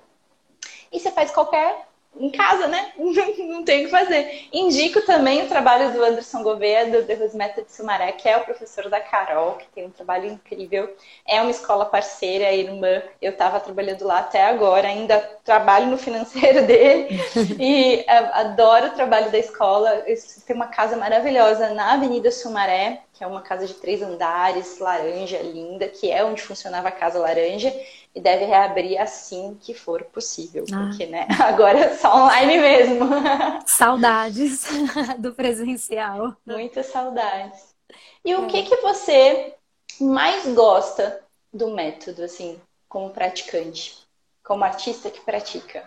E 0.91 0.99
você 0.99 1.11
faz 1.11 1.31
qualquer 1.31 1.88
em 2.17 2.29
casa, 2.29 2.67
né? 2.67 2.91
Não 2.97 3.63
tem 3.63 3.81
o 3.81 3.85
que 3.85 3.91
fazer. 3.91 4.47
Indico 4.51 5.01
também 5.01 5.43
o 5.43 5.47
trabalho 5.47 5.91
do 5.93 6.03
Anderson 6.03 6.43
Gouveia, 6.43 6.87
do 6.87 7.05
The 7.05 7.13
Rose 7.13 7.37
Method 7.37 7.71
Sumaré, 7.71 8.11
que 8.11 8.27
é 8.27 8.37
o 8.37 8.43
professor 8.43 8.89
da 8.89 8.99
Carol, 8.99 9.53
que 9.53 9.65
tem 9.73 9.85
um 9.85 9.91
trabalho 9.91 10.29
incrível. 10.29 10.93
É 11.25 11.41
uma 11.41 11.51
escola 11.51 11.85
parceira, 11.85 12.51
irmã. 12.53 13.01
Eu 13.21 13.31
estava 13.31 13.59
trabalhando 13.59 14.05
lá 14.05 14.19
até 14.19 14.43
agora, 14.45 14.87
ainda 14.87 15.19
trabalho 15.43 15.87
no 15.87 15.97
financeiro 15.97 16.65
dele. 16.67 17.19
e 17.59 18.03
é, 18.07 18.17
adoro 18.39 18.87
o 18.87 18.95
trabalho 18.95 19.31
da 19.31 19.37
escola. 19.37 20.03
Tem 20.45 20.55
uma 20.55 20.67
casa 20.67 20.97
maravilhosa 20.97 21.69
na 21.69 21.93
Avenida 21.93 22.31
Sumaré, 22.31 23.01
que 23.13 23.23
é 23.23 23.27
uma 23.27 23.41
casa 23.41 23.67
de 23.67 23.73
três 23.75 24.01
andares, 24.01 24.79
laranja, 24.79 25.37
linda, 25.39 25.87
que 25.87 26.11
é 26.11 26.23
onde 26.23 26.41
funcionava 26.41 26.87
a 26.87 26.91
Casa 26.91 27.19
Laranja 27.19 27.73
e 28.13 28.19
deve 28.19 28.45
reabrir 28.45 28.97
assim 28.97 29.57
que 29.61 29.73
for 29.73 30.03
possível, 30.05 30.65
ah. 30.73 30.87
porque 30.87 31.05
né, 31.05 31.27
agora 31.39 31.79
é 31.79 31.95
só 31.95 32.25
online 32.25 32.57
mesmo. 32.57 33.09
Saudades 33.65 34.65
do 35.19 35.33
presencial. 35.33 36.35
Muitas 36.45 36.87
saudades. 36.87 37.75
E 38.23 38.33
o 38.35 38.45
é. 38.45 38.47
que 38.47 38.63
que 38.63 38.75
você 38.77 39.55
mais 39.99 40.45
gosta 40.53 41.21
do 41.53 41.71
método 41.71 42.23
assim, 42.23 42.59
como 42.87 43.09
praticante, 43.11 43.97
como 44.43 44.63
artista 44.63 45.09
que 45.09 45.21
pratica? 45.21 45.83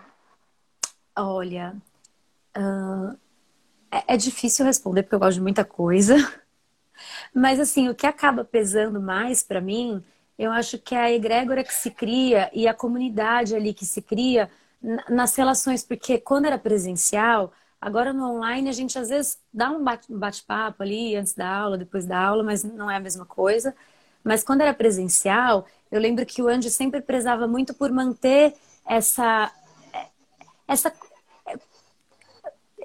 Olha, 1.16 1.74
uh, 2.56 3.16
é, 3.90 4.14
é 4.14 4.16
difícil 4.16 4.64
responder 4.64 5.02
porque 5.02 5.14
eu 5.14 5.20
gosto 5.20 5.34
de 5.34 5.42
muita 5.42 5.64
coisa. 5.64 6.16
Mas 7.34 7.58
assim, 7.60 7.88
o 7.88 7.94
que 7.94 8.06
acaba 8.06 8.44
pesando 8.44 9.00
mais 9.00 9.42
para 9.42 9.60
mim 9.60 10.02
eu 10.38 10.50
acho 10.50 10.78
que 10.78 10.94
é 10.94 11.00
a 11.00 11.12
egrégora 11.12 11.64
que 11.64 11.74
se 11.74 11.90
cria 11.90 12.50
e 12.52 12.66
a 12.66 12.74
comunidade 12.74 13.54
ali 13.54 13.72
que 13.74 13.84
se 13.84 14.02
cria 14.02 14.50
nas 15.08 15.36
relações, 15.36 15.84
porque 15.84 16.18
quando 16.18 16.46
era 16.46 16.58
presencial, 16.58 17.52
agora 17.80 18.12
no 18.12 18.28
online 18.28 18.68
a 18.68 18.72
gente 18.72 18.98
às 18.98 19.08
vezes 19.08 19.38
dá 19.52 19.70
um 19.70 19.84
bate-papo 20.08 20.82
ali 20.82 21.14
antes 21.14 21.34
da 21.34 21.48
aula, 21.48 21.78
depois 21.78 22.04
da 22.04 22.18
aula, 22.18 22.42
mas 22.42 22.64
não 22.64 22.90
é 22.90 22.96
a 22.96 23.00
mesma 23.00 23.24
coisa. 23.24 23.74
Mas 24.24 24.42
quando 24.42 24.60
era 24.60 24.74
presencial, 24.74 25.66
eu 25.90 26.00
lembro 26.00 26.24
que 26.24 26.42
o 26.42 26.48
Andy 26.48 26.70
sempre 26.70 27.00
prezava 27.00 27.46
muito 27.46 27.74
por 27.74 27.90
manter 27.92 28.54
essa 28.86 29.52
essa 30.66 30.92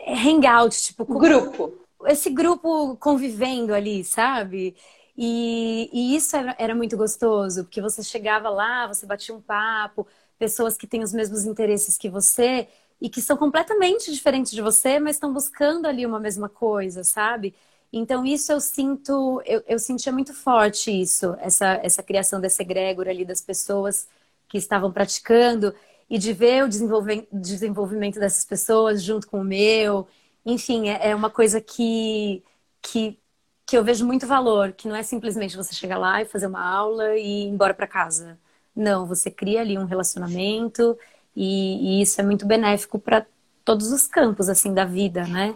hangout, 0.07 0.81
tipo, 0.81 1.05
grupo. 1.05 1.73
Esse 2.05 2.29
grupo 2.29 2.95
convivendo 2.97 3.73
ali, 3.73 4.03
sabe? 4.03 4.75
E, 5.17 5.89
e 5.91 6.15
isso 6.15 6.35
era, 6.35 6.55
era, 6.59 6.75
muito 6.75 6.95
gostoso, 6.95 7.63
porque 7.63 7.81
você 7.81 8.03
chegava 8.03 8.49
lá, 8.49 8.87
você 8.87 9.05
batia 9.05 9.33
um 9.33 9.41
papo, 9.41 10.07
pessoas 10.37 10.77
que 10.77 10.85
têm 10.85 11.01
os 11.03 11.11
mesmos 11.11 11.43
interesses 11.45 11.97
que 11.97 12.07
você 12.09 12.67
e 13.01 13.09
que 13.09 13.21
são 13.21 13.35
completamente 13.37 14.11
diferentes 14.11 14.51
de 14.51 14.61
você, 14.61 14.99
mas 14.99 15.15
estão 15.15 15.33
buscando 15.33 15.87
ali 15.87 16.05
uma 16.05 16.19
mesma 16.19 16.47
coisa, 16.49 17.03
sabe? 17.03 17.55
Então 17.91 18.25
isso 18.25 18.51
eu 18.51 18.59
sinto, 18.59 19.41
eu, 19.45 19.63
eu 19.67 19.79
sentia 19.79 20.11
muito 20.11 20.33
forte 20.33 20.91
isso, 20.91 21.35
essa, 21.39 21.79
essa 21.83 22.03
criação 22.03 22.39
dessa 22.39 22.61
egrégora 22.61 23.09
ali 23.11 23.25
das 23.25 23.41
pessoas 23.41 24.07
que 24.47 24.57
estavam 24.57 24.91
praticando 24.91 25.73
e 26.09 26.17
de 26.17 26.33
ver 26.33 26.63
o 26.63 26.69
desenvolvimento, 26.69 27.27
desenvolvimento 27.31 28.19
dessas 28.19 28.45
pessoas 28.45 29.01
junto 29.03 29.27
com 29.27 29.41
o 29.41 29.43
meu. 29.43 30.07
Enfim, 30.45 30.89
é, 30.89 31.09
é 31.09 31.15
uma 31.15 31.29
coisa 31.29 31.59
que, 31.61 32.43
que 32.81 33.19
que 33.67 33.77
eu 33.77 33.83
vejo 33.83 34.05
muito 34.05 34.25
valor, 34.25 34.71
que 34.71 34.87
não 34.87 34.95
é 34.95 35.03
simplesmente 35.03 35.57
você 35.57 35.75
chegar 35.75 35.97
lá 35.97 36.21
e 36.21 36.25
fazer 36.25 36.47
uma 36.47 36.65
aula 36.65 37.17
e 37.17 37.43
ir 37.43 37.47
embora 37.47 37.73
para 37.73 37.85
casa. 37.85 38.39
Não, 38.73 39.05
você 39.05 39.29
cria 39.29 39.59
ali 39.59 39.77
um 39.77 39.83
relacionamento 39.83 40.97
e, 41.35 41.99
e 41.99 42.01
isso 42.01 42.19
é 42.21 42.23
muito 42.23 42.45
benéfico 42.45 42.97
para 42.97 43.25
todos 43.65 43.91
os 43.91 44.07
campos 44.07 44.47
assim 44.47 44.73
da 44.73 44.85
vida, 44.85 45.27
né? 45.27 45.53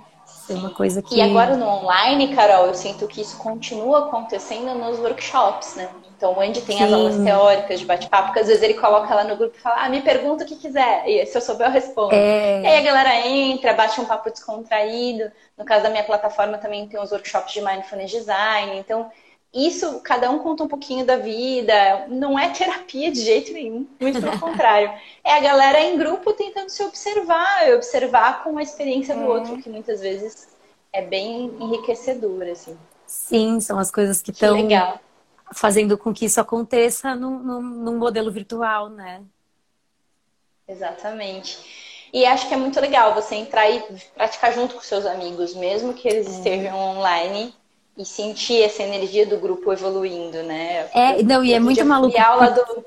É 0.50 0.54
uma 0.54 0.71
coisa 0.71 1.02
que 1.02 1.15
E 1.15 1.21
agora 1.21 1.56
no 1.56 1.65
online, 1.65 2.36
Carol, 2.36 2.65
eu 2.65 2.74
sinto 2.74 3.08
que 3.08 3.21
isso 3.21 3.38
continua 3.38 4.08
acontecendo 4.08 4.76
nos 4.76 5.00
workshops, 5.00 5.76
né? 5.76 5.89
Então, 6.21 6.38
o 6.38 6.39
Andy 6.39 6.62
tem 6.62 6.77
Sim. 6.77 6.84
as 6.84 6.93
aulas 6.93 7.17
teóricas 7.17 7.79
de 7.79 7.86
bate-papo, 7.88 8.25
porque 8.25 8.41
às 8.41 8.47
vezes 8.47 8.62
ele 8.62 8.75
coloca 8.75 9.15
lá 9.15 9.23
no 9.23 9.36
grupo 9.36 9.57
e 9.57 9.60
fala, 9.60 9.84
ah, 9.84 9.89
me 9.89 10.03
pergunta 10.03 10.43
o 10.43 10.47
que 10.47 10.55
quiser. 10.55 11.03
E 11.10 11.25
se 11.25 11.36
eu 11.36 11.41
souber, 11.41 11.65
eu 11.65 11.71
respondo. 11.71 12.13
É... 12.13 12.62
E 12.62 12.67
aí 12.67 12.77
a 12.77 12.81
galera 12.81 13.27
entra, 13.27 13.73
bate 13.73 13.99
um 13.99 14.05
papo 14.05 14.29
descontraído. 14.29 15.31
No 15.57 15.65
caso 15.65 15.81
da 15.81 15.89
minha 15.89 16.03
plataforma 16.03 16.60
também 16.60 16.88
tem 16.88 17.01
os 17.01 17.12
workshops 17.12 17.51
de 17.53 17.62
Mindfulness 17.62 18.12
Design. 18.12 18.77
Então, 18.77 19.10
isso, 19.51 19.99
cada 20.01 20.29
um 20.29 20.38
conta 20.38 20.63
um 20.63 20.67
pouquinho 20.67 21.03
da 21.03 21.17
vida. 21.17 22.05
Não 22.07 22.38
é 22.38 22.49
terapia 22.49 23.12
de 23.12 23.19
jeito 23.19 23.51
nenhum, 23.51 23.88
muito 23.99 24.21
pelo 24.21 24.38
contrário. 24.39 24.93
É 25.23 25.34
a 25.34 25.39
galera 25.39 25.81
em 25.81 25.97
grupo 25.97 26.34
tentando 26.34 26.69
se 26.69 26.84
observar, 26.84 27.67
e 27.67 27.73
observar 27.73 28.43
com 28.43 28.60
a 28.60 28.62
experiência 28.62 29.15
do 29.15 29.23
é. 29.23 29.27
outro, 29.27 29.57
que 29.57 29.71
muitas 29.71 30.01
vezes 30.01 30.49
é 30.93 31.01
bem 31.01 31.51
enriquecedora, 31.60 32.51
assim. 32.51 32.77
Sim, 33.07 33.60
são 33.60 33.79
as 33.79 33.89
coisas 33.89 34.21
que 34.21 34.29
estão 34.29 34.55
fazendo 35.53 35.97
com 35.97 36.13
que 36.13 36.25
isso 36.25 36.39
aconteça 36.39 37.15
num, 37.15 37.39
num, 37.39 37.61
num 37.61 37.97
modelo 37.97 38.31
virtual, 38.31 38.89
né? 38.89 39.21
Exatamente. 40.67 41.57
E 42.13 42.25
acho 42.25 42.47
que 42.47 42.53
é 42.53 42.57
muito 42.57 42.79
legal 42.79 43.13
você 43.13 43.35
entrar 43.35 43.69
e 43.69 43.81
praticar 44.13 44.53
junto 44.53 44.75
com 44.75 44.81
seus 44.81 45.05
amigos, 45.05 45.53
mesmo 45.55 45.93
que 45.93 46.07
eles 46.07 46.27
é. 46.27 46.29
estejam 46.31 46.77
online, 46.77 47.53
e 47.97 48.05
sentir 48.05 48.61
essa 48.63 48.83
energia 48.83 49.25
do 49.25 49.37
grupo 49.37 49.71
evoluindo, 49.71 50.41
né? 50.43 50.89
É, 50.93 51.23
não, 51.23 51.43
e 51.43 51.53
é 51.53 51.59
muito 51.59 51.85
maluco. 51.85 52.15
E 52.15 52.19
aula 52.19 52.51
do, 52.51 52.85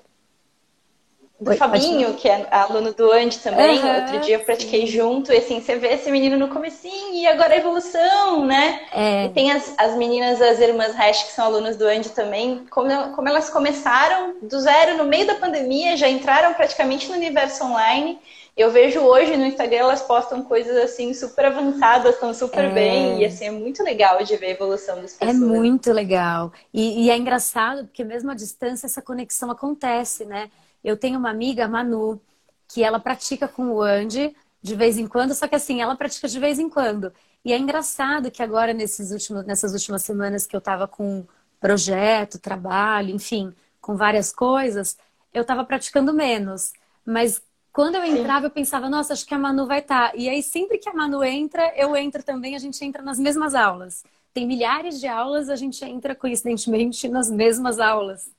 do 1.41 1.51
Oi, 1.51 1.57
Fabinho, 1.57 2.15
que 2.15 2.29
é 2.29 2.47
aluno 2.51 2.95
do 2.95 3.11
Andy 3.11 3.39
também. 3.41 3.81
Uhum, 3.81 3.97
Outro 3.97 4.21
dia 4.21 4.37
eu 4.37 4.41
pratiquei 4.41 4.83
sim. 4.83 4.87
junto, 4.87 5.33
e 5.33 5.37
assim, 5.37 5.61
você 5.61 5.77
vê 5.77 5.89
esse 5.89 6.11
menino 6.11 6.39
no 6.39 6.49
comecinho 6.49 7.15
e 7.15 7.27
agora 7.27 7.55
a 7.55 7.57
evolução, 7.57 8.47
né? 8.47 8.81
É. 8.93 9.25
E 9.27 9.29
tem 9.31 9.51
as, 9.51 9.75
as 9.77 9.97
meninas, 9.97 10.41
as 10.41 10.61
irmãs 10.61 10.95
Hash, 10.95 11.25
que 11.25 11.33
são 11.33 11.47
alunas 11.47 11.77
do 11.77 11.87
Andy 11.87 12.11
também, 12.11 12.65
como, 12.71 12.89
como 13.15 13.29
elas 13.29 13.51
começaram 13.51 14.37
do 14.41 14.61
zero 14.61 14.97
no 14.97 15.05
meio 15.05 15.27
da 15.27 15.35
pandemia, 15.35 15.97
já 15.97 16.09
entraram 16.09 16.55
praticamente 16.55 17.09
no 17.09 17.15
universo 17.15 17.65
online. 17.65 18.19
Eu 18.57 18.71
vejo 18.71 19.01
hoje 19.01 19.37
no 19.37 19.45
Instagram 19.45 19.79
elas 19.79 20.03
postam 20.03 20.45
coisas 20.45 20.77
assim 20.77 21.13
super 21.13 21.47
avançadas, 21.47 22.15
estão 22.15 22.33
super 22.33 22.67
é... 22.67 22.69
bem, 22.69 23.21
e 23.21 23.25
assim 23.25 23.47
é 23.47 23.51
muito 23.51 23.83
legal 23.83 24.23
de 24.23 24.37
ver 24.37 24.47
a 24.47 24.51
evolução 24.51 25.03
das 25.03 25.21
é 25.21 25.27
pessoas. 25.27 25.43
É 25.43 25.45
muito 25.45 25.93
legal. 25.93 26.53
E, 26.73 27.07
e 27.07 27.11
é 27.11 27.17
engraçado 27.17 27.87
porque 27.87 28.05
mesmo 28.05 28.31
à 28.31 28.35
distância 28.35 28.87
essa 28.87 29.03
conexão 29.03 29.51
acontece, 29.51 30.25
né? 30.25 30.49
Eu 30.85 30.97
tenho 30.97 31.19
uma 31.19 31.31
amiga, 31.31 31.67
Manu, 31.67 32.21
que 32.69 32.85
ela 32.85 33.01
pratica 33.01 33.49
com 33.49 33.71
o 33.71 33.83
Andy 33.83 34.37
de 34.63 34.75
vez 34.75 34.99
em 34.99 35.07
quando, 35.07 35.35
só 35.35 35.47
que 35.49 35.55
assim, 35.55 35.81
ela 35.81 35.97
pratica 35.97 36.29
de 36.29 36.39
vez 36.39 36.59
em 36.59 36.69
quando. 36.69 37.13
E 37.45 37.53
é 37.53 37.59
engraçado 37.59 38.31
que 38.31 38.43
agora, 38.43 38.73
nesses 38.73 39.11
últimos, 39.11 39.45
nessas 39.45 39.73
últimas 39.73 40.03
semanas 40.03 40.47
que 40.47 40.57
eu 40.57 40.59
estava 40.59 40.89
com 40.89 41.27
projeto, 41.61 42.39
trabalho, 42.39 43.11
enfim, 43.11 43.55
com 43.81 43.97
várias 43.97 44.33
coisas, 44.33 44.97
eu 45.33 45.43
estava 45.43 45.65
praticando 45.65 46.13
menos. 46.13 46.73
Mas 47.05 47.43
quando 47.73 47.97
eu 47.97 48.05
entrava, 48.05 48.47
eu 48.47 48.51
pensava, 48.51 48.89
nossa, 48.89 49.13
acho 49.13 49.27
que 49.27 49.35
a 49.35 49.39
Manu 49.39 49.67
vai 49.67 49.81
estar. 49.81 50.13
Tá. 50.13 50.17
E 50.17 50.29
aí, 50.29 50.43
sempre 50.43 50.79
que 50.79 50.89
a 50.89 50.95
Manu 50.95 51.23
entra, 51.25 51.73
eu 51.77 51.95
entro 51.97 52.23
também, 52.23 52.55
a 52.55 52.59
gente 52.59 52.83
entra 52.85 53.03
nas 53.03 53.19
mesmas 53.19 53.55
aulas. 53.55 54.05
Tem 54.33 54.47
milhares 54.47 55.01
de 55.01 55.07
aulas, 55.07 55.49
a 55.49 55.57
gente 55.57 55.85
entra, 55.85 56.15
coincidentemente, 56.15 57.09
nas 57.09 57.31
mesmas 57.31 57.79
aulas. 57.79 58.31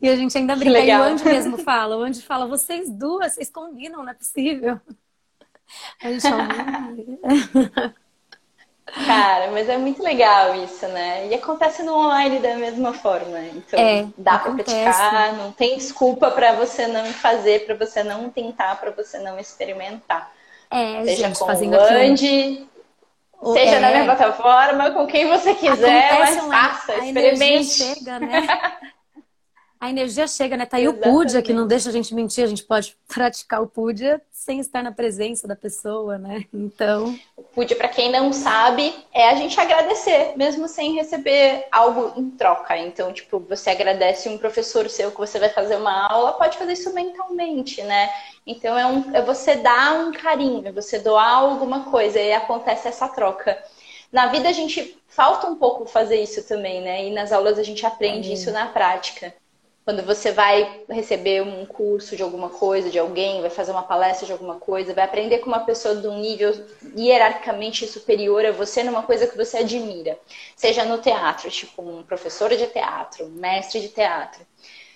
E 0.00 0.08
a 0.08 0.16
gente 0.16 0.36
ainda 0.36 0.54
brinca. 0.56 0.78
E 0.80 0.90
o 0.96 1.02
Andy 1.02 1.24
mesmo 1.24 1.58
fala. 1.58 1.96
O 1.96 2.02
Andy 2.02 2.22
fala, 2.22 2.46
vocês 2.46 2.90
duas, 2.90 3.34
vocês 3.34 3.50
combinam, 3.50 4.02
não 4.02 4.10
é 4.10 4.14
possível. 4.14 4.80
A 6.02 6.08
gente 6.10 6.22
fala... 6.22 6.48
Cara, 9.06 9.52
mas 9.52 9.68
é 9.68 9.78
muito 9.78 10.02
legal 10.02 10.52
isso, 10.64 10.86
né? 10.88 11.28
E 11.28 11.34
acontece 11.34 11.80
no 11.84 11.94
online 11.94 12.40
da 12.40 12.56
mesma 12.56 12.92
forma. 12.92 13.38
Então, 13.40 13.78
é, 13.78 14.08
dá 14.18 14.36
para 14.38 14.52
praticar, 14.52 15.32
não 15.34 15.52
tem 15.52 15.76
desculpa 15.76 16.28
para 16.32 16.54
você 16.54 16.88
não 16.88 17.04
fazer, 17.06 17.66
para 17.66 17.76
você 17.76 18.02
não 18.02 18.28
tentar, 18.30 18.80
para 18.80 18.90
você 18.90 19.18
não 19.20 19.38
experimentar. 19.38 20.32
É, 20.68 21.04
seja 21.04 21.28
gente, 21.28 21.38
com 21.38 21.46
fazendo 21.46 21.76
o 21.76 21.80
Andy, 21.80 22.68
aquilo. 23.38 23.52
seja 23.54 23.76
é, 23.76 23.78
na 23.80 23.90
minha 23.90 24.04
plataforma, 24.06 24.90
com 24.90 25.06
quem 25.06 25.28
você 25.28 25.54
quiser, 25.54 26.10
acontece 26.12 26.36
mas 26.36 26.44
um- 26.44 26.50
faça, 26.50 26.92
a 26.92 27.06
experimente. 27.06 27.64
chega, 27.68 28.18
né? 28.18 28.46
A 29.80 29.88
energia 29.88 30.26
chega, 30.26 30.58
né? 30.58 30.66
Tá 30.66 30.76
aí 30.76 30.86
o 30.86 30.92
Pudia, 30.92 31.40
que 31.40 31.54
não 31.54 31.66
deixa 31.66 31.88
a 31.88 31.92
gente 31.92 32.14
mentir, 32.14 32.44
a 32.44 32.46
gente 32.46 32.62
pode 32.64 32.94
praticar 33.08 33.62
o 33.62 33.66
Pudia 33.66 34.20
sem 34.30 34.60
estar 34.60 34.82
na 34.82 34.92
presença 34.92 35.48
da 35.48 35.56
pessoa, 35.56 36.18
né? 36.18 36.44
Então, 36.52 37.18
Pude, 37.54 37.74
para 37.74 37.88
quem 37.88 38.12
não 38.12 38.30
sabe, 38.30 38.94
é 39.12 39.30
a 39.30 39.34
gente 39.36 39.58
agradecer, 39.58 40.34
mesmo 40.36 40.68
sem 40.68 40.94
receber 40.94 41.66
algo 41.72 42.12
em 42.14 42.30
troca. 42.30 42.76
Então, 42.76 43.10
tipo, 43.10 43.40
você 43.40 43.70
agradece 43.70 44.28
um 44.28 44.36
professor 44.36 44.88
seu 44.90 45.10
que 45.10 45.18
você 45.18 45.38
vai 45.38 45.48
fazer 45.48 45.76
uma 45.76 46.08
aula, 46.08 46.34
pode 46.34 46.58
fazer 46.58 46.74
isso 46.74 46.92
mentalmente, 46.92 47.82
né? 47.82 48.10
Então, 48.46 48.78
é, 48.78 48.84
um, 48.86 49.16
é 49.16 49.22
você 49.22 49.56
dar 49.56 49.94
um 49.94 50.12
carinho, 50.12 50.68
é 50.68 50.72
você 50.72 50.98
doar 50.98 51.38
alguma 51.38 51.84
coisa 51.90 52.20
e 52.20 52.34
acontece 52.34 52.86
essa 52.86 53.08
troca. 53.08 53.58
Na 54.12 54.26
vida, 54.26 54.46
a 54.48 54.52
gente 54.52 55.00
falta 55.08 55.46
um 55.46 55.56
pouco 55.56 55.86
fazer 55.86 56.22
isso 56.22 56.46
também, 56.46 56.82
né? 56.82 57.06
E 57.06 57.10
nas 57.12 57.32
aulas 57.32 57.58
a 57.58 57.62
gente 57.62 57.86
aprende 57.86 58.30
É. 58.30 58.34
isso 58.34 58.50
na 58.50 58.66
prática. 58.66 59.34
Quando 59.84 60.04
você 60.04 60.30
vai 60.30 60.82
receber 60.88 61.42
um 61.42 61.64
curso 61.64 62.14
de 62.14 62.22
alguma 62.22 62.50
coisa, 62.50 62.90
de 62.90 62.98
alguém, 62.98 63.40
vai 63.40 63.50
fazer 63.50 63.72
uma 63.72 63.82
palestra 63.82 64.26
de 64.26 64.32
alguma 64.32 64.56
coisa, 64.56 64.94
vai 64.94 65.04
aprender 65.04 65.38
com 65.38 65.46
uma 65.46 65.64
pessoa 65.64 65.96
de 65.96 66.06
um 66.06 66.18
nível 66.18 66.52
hierarquicamente 66.96 67.86
superior 67.86 68.44
a 68.44 68.52
você 68.52 68.82
numa 68.84 69.02
coisa 69.02 69.26
que 69.26 69.36
você 69.36 69.58
admira. 69.58 70.18
Seja 70.54 70.84
no 70.84 70.98
teatro, 70.98 71.50
tipo 71.50 71.82
um 71.82 72.02
professor 72.02 72.50
de 72.50 72.66
teatro, 72.66 73.24
um 73.24 73.30
mestre 73.30 73.80
de 73.80 73.88
teatro. 73.88 74.46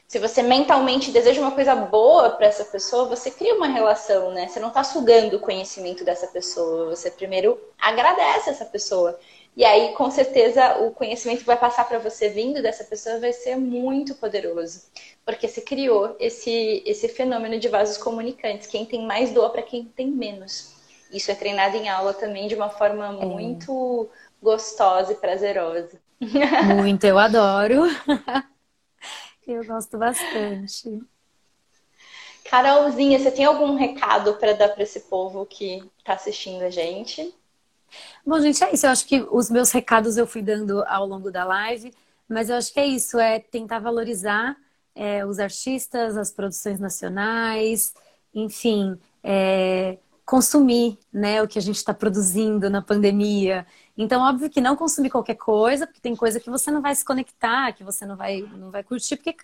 Se 0.07 0.19
você 0.19 0.43
mentalmente 0.43 1.11
deseja 1.11 1.41
uma 1.41 1.51
coisa 1.51 1.75
boa 1.75 2.31
para 2.31 2.47
essa 2.47 2.65
pessoa, 2.65 3.07
você 3.07 3.31
cria 3.31 3.55
uma 3.55 3.67
relação, 3.67 4.31
né? 4.33 4.47
Você 4.47 4.61
não 4.61 4.69
está 4.69 4.85
sugando 4.85 5.37
o 5.37 5.41
conhecimento 5.41 6.05
dessa 6.05 6.27
pessoa, 6.27 6.95
você 6.95 7.11
primeiro 7.11 7.59
agradece 7.81 8.51
essa 8.51 8.67
pessoa. 8.67 9.19
E 9.57 9.65
aí, 9.65 9.93
com 9.93 10.11
certeza, 10.11 10.79
o 10.79 10.91
conhecimento 10.91 11.41
que 11.41 11.47
vai 11.47 11.57
passar 11.57 11.85
para 11.85 11.99
você 11.99 12.29
vindo 12.29 12.61
dessa 12.61 12.83
pessoa 12.83 13.21
vai 13.21 13.33
ser 13.33 13.57
muito 13.57 14.15
poderoso. 14.17 14.83
Porque 15.25 15.47
você 15.47 15.61
criou 15.61 16.17
esse, 16.19 16.83
esse 16.85 17.09
fenômeno 17.09 17.59
de 17.59 17.69
vasos 17.69 17.97
comunicantes. 17.97 18.67
Quem 18.67 18.85
tem 18.85 19.07
mais 19.07 19.33
doa 19.33 19.51
para 19.51 19.63
quem 19.63 19.85
tem 19.85 20.09
menos. 20.09 20.75
Isso 21.11 21.31
é 21.31 21.35
treinado 21.35 21.77
em 21.77 21.89
aula 21.89 22.13
também 22.13 22.49
de 22.49 22.57
uma 22.57 22.69
forma 22.69 23.13
muito 23.13 24.09
gostosa 24.43 25.13
e 25.13 25.17
prazerosa. 25.17 26.01
muito, 26.65 27.05
eu 27.05 27.19
adoro. 27.19 27.83
Eu 29.47 29.63
gosto 29.67 29.99
bastante. 29.99 31.03
Carolzinha, 32.45 33.19
você 33.19 33.31
tem 33.31 33.45
algum 33.45 33.77
recado 33.77 34.37
para 34.37 34.55
dar 34.55 34.71
para 34.71 34.83
esse 34.83 35.01
povo 35.01 35.45
que 35.45 35.83
está 35.99 36.15
assistindo 36.15 36.63
a 36.63 36.71
gente? 36.71 37.35
Bom, 38.27 38.41
gente, 38.41 38.63
é 38.65 38.73
isso. 38.73 38.87
Eu 38.87 38.91
acho 38.91 39.07
que 39.07 39.27
os 39.31 39.51
meus 39.51 39.71
recados 39.71 40.17
eu 40.17 40.27
fui 40.27 40.43
dando 40.43 40.83
ao 40.87 41.07
longo 41.07 41.31
da 41.31 41.45
live, 41.45 41.93
mas 42.29 42.51
eu 42.51 42.57
acho 42.57 42.73
que 42.73 42.81
é 42.81 42.87
isso, 42.87 43.19
é 43.19 43.39
tentar 43.39 43.79
valorizar 43.79 44.57
é, 44.95 45.25
os 45.27 45.39
artistas, 45.39 46.17
as 46.17 46.31
produções 46.31 46.79
nacionais, 46.79 47.95
enfim, 48.35 48.99
é, 49.23 49.99
consumir 50.25 50.99
né, 51.13 51.43
o 51.43 51.49
que 51.49 51.59
a 51.59 51.63
gente 51.63 51.77
está 51.77 51.93
produzindo 51.93 52.71
na 52.71 52.81
pandemia. 52.81 53.67
Então, 53.97 54.23
óbvio 54.23 54.51
que 54.51 54.61
não 54.61 54.77
consumir 54.77 55.11
qualquer 55.11 55.37
coisa, 55.37 55.87
porque 55.87 56.01
tem 56.01 56.17
coisa 56.17 56.41
que 56.41 56.51
você 56.51 56.71
não 56.71 56.81
vai 56.81 56.95
se 56.95 57.05
conectar, 57.05 57.73
que 57.73 57.85
você 57.85 58.07
não 58.07 58.17
vai, 58.17 58.41
não 58.57 58.71
vai 58.71 58.83
curtir, 58.83 59.17
porque 59.17 59.37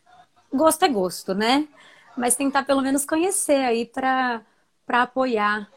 gosto 0.53 0.85
é 0.85 0.89
gosto, 0.89 1.35
né? 1.35 1.69
Mas 2.17 2.35
tentar 2.37 2.65
pelo 2.65 2.83
menos 2.83 3.05
conhecer 3.05 3.63
aí 3.65 3.87
para 3.87 4.43
apoiar 4.89 5.71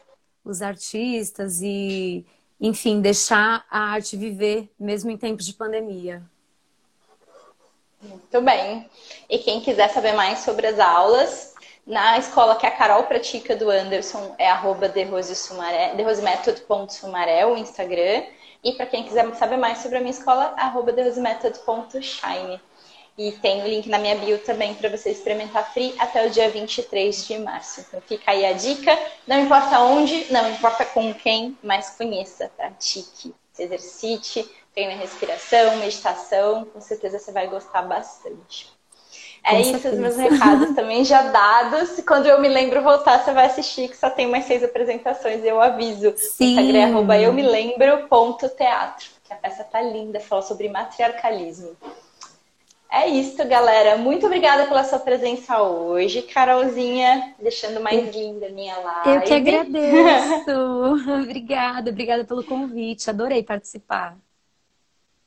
os 0.44 0.62
artistas 0.62 1.60
e, 1.62 2.26
enfim, 2.64 3.00
deixar 3.02 3.66
a 3.70 3.92
arte 3.92 4.16
viver 4.16 4.72
mesmo 4.80 5.10
em 5.10 5.18
tempos 5.18 5.44
de 5.44 5.52
pandemia. 5.52 6.22
Muito 8.00 8.40
bem. 8.40 8.88
E 9.28 9.38
quem 9.38 9.60
quiser 9.60 9.90
saber 9.90 10.14
mais 10.14 10.38
sobre 10.38 10.68
as 10.68 10.80
aulas, 10.80 11.52
na 11.86 12.16
escola 12.16 12.56
que 12.56 12.64
a 12.64 12.70
Carol 12.70 13.02
pratica 13.02 13.54
do 13.54 13.68
Anderson 13.68 14.34
é 14.38 14.50
arroba 14.50 14.88
derrosemethod.sumaré, 14.88 17.44
o 17.44 17.58
Instagram. 17.58 18.22
E 18.64 18.72
para 18.72 18.86
quem 18.86 19.04
quiser 19.04 19.30
saber 19.34 19.58
mais 19.58 19.76
sobre 19.78 19.98
a 19.98 20.00
minha 20.00 20.12
escola, 20.12 20.54
arroba 20.56 20.90
derrosemethod.shine. 20.90 22.58
E 23.16 23.30
tem 23.32 23.62
o 23.62 23.68
link 23.68 23.88
na 23.88 23.98
minha 23.98 24.16
bio 24.16 24.38
também 24.38 24.74
para 24.74 24.88
você 24.88 25.10
experimentar 25.10 25.72
free 25.72 25.94
até 25.98 26.26
o 26.26 26.30
dia 26.30 26.50
23 26.50 27.26
de 27.26 27.38
março. 27.38 27.80
Então 27.80 28.00
fica 28.00 28.32
aí 28.32 28.44
a 28.44 28.52
dica. 28.52 28.98
Não 29.26 29.40
importa 29.40 29.78
onde, 29.80 30.32
não 30.32 30.50
importa 30.50 30.84
com 30.84 31.14
quem, 31.14 31.56
mas 31.62 31.90
conheça, 31.90 32.50
pratique, 32.56 33.32
se 33.52 33.62
exercite, 33.62 34.48
treine 34.74 34.94
a 34.94 34.96
respiração, 34.96 35.76
meditação. 35.76 36.64
Com 36.64 36.80
certeza 36.80 37.20
você 37.20 37.30
vai 37.30 37.46
gostar 37.46 37.82
bastante. 37.82 38.74
É 39.44 39.60
isso, 39.60 39.72
certeza. 39.72 39.94
os 39.94 40.00
meus 40.00 40.16
recados 40.16 40.72
também 40.74 41.04
já 41.04 41.22
dados. 41.22 42.00
Quando 42.06 42.26
eu 42.26 42.40
me 42.40 42.48
lembro 42.48 42.82
voltar, 42.82 43.22
você 43.22 43.32
vai 43.32 43.46
assistir, 43.46 43.88
que 43.88 43.96
só 43.96 44.10
tem 44.10 44.26
mais 44.26 44.46
seis 44.46 44.64
apresentações, 44.64 45.44
eu 45.44 45.60
aviso. 45.60 46.14
Sim. 46.16 46.52
Instagram 46.52 46.78
é 46.78 46.84
arroba 46.84 47.18
eu 47.18 47.32
me 47.32 47.42
lembro 47.42 48.08
ponto 48.08 48.48
teatro, 48.48 49.06
que 49.22 49.32
a 49.32 49.36
peça 49.36 49.62
tá 49.62 49.80
linda, 49.82 50.18
fala 50.18 50.42
sobre 50.42 50.68
matriarcalismo. 50.68 51.76
É 52.94 53.08
isso, 53.08 53.44
galera. 53.48 53.96
Muito 53.96 54.24
obrigada 54.26 54.68
pela 54.68 54.84
sua 54.84 55.00
presença 55.00 55.60
hoje, 55.60 56.22
Carolzinha, 56.22 57.34
deixando 57.40 57.80
mais 57.80 58.14
linda 58.14 58.46
a 58.46 58.50
minha 58.50 58.78
live. 58.78 59.16
Eu 59.16 59.20
que 59.22 59.34
agradeço. 59.34 61.10
obrigada, 61.20 61.90
obrigada 61.90 62.24
pelo 62.24 62.44
convite. 62.44 63.10
Adorei 63.10 63.42
participar. 63.42 64.16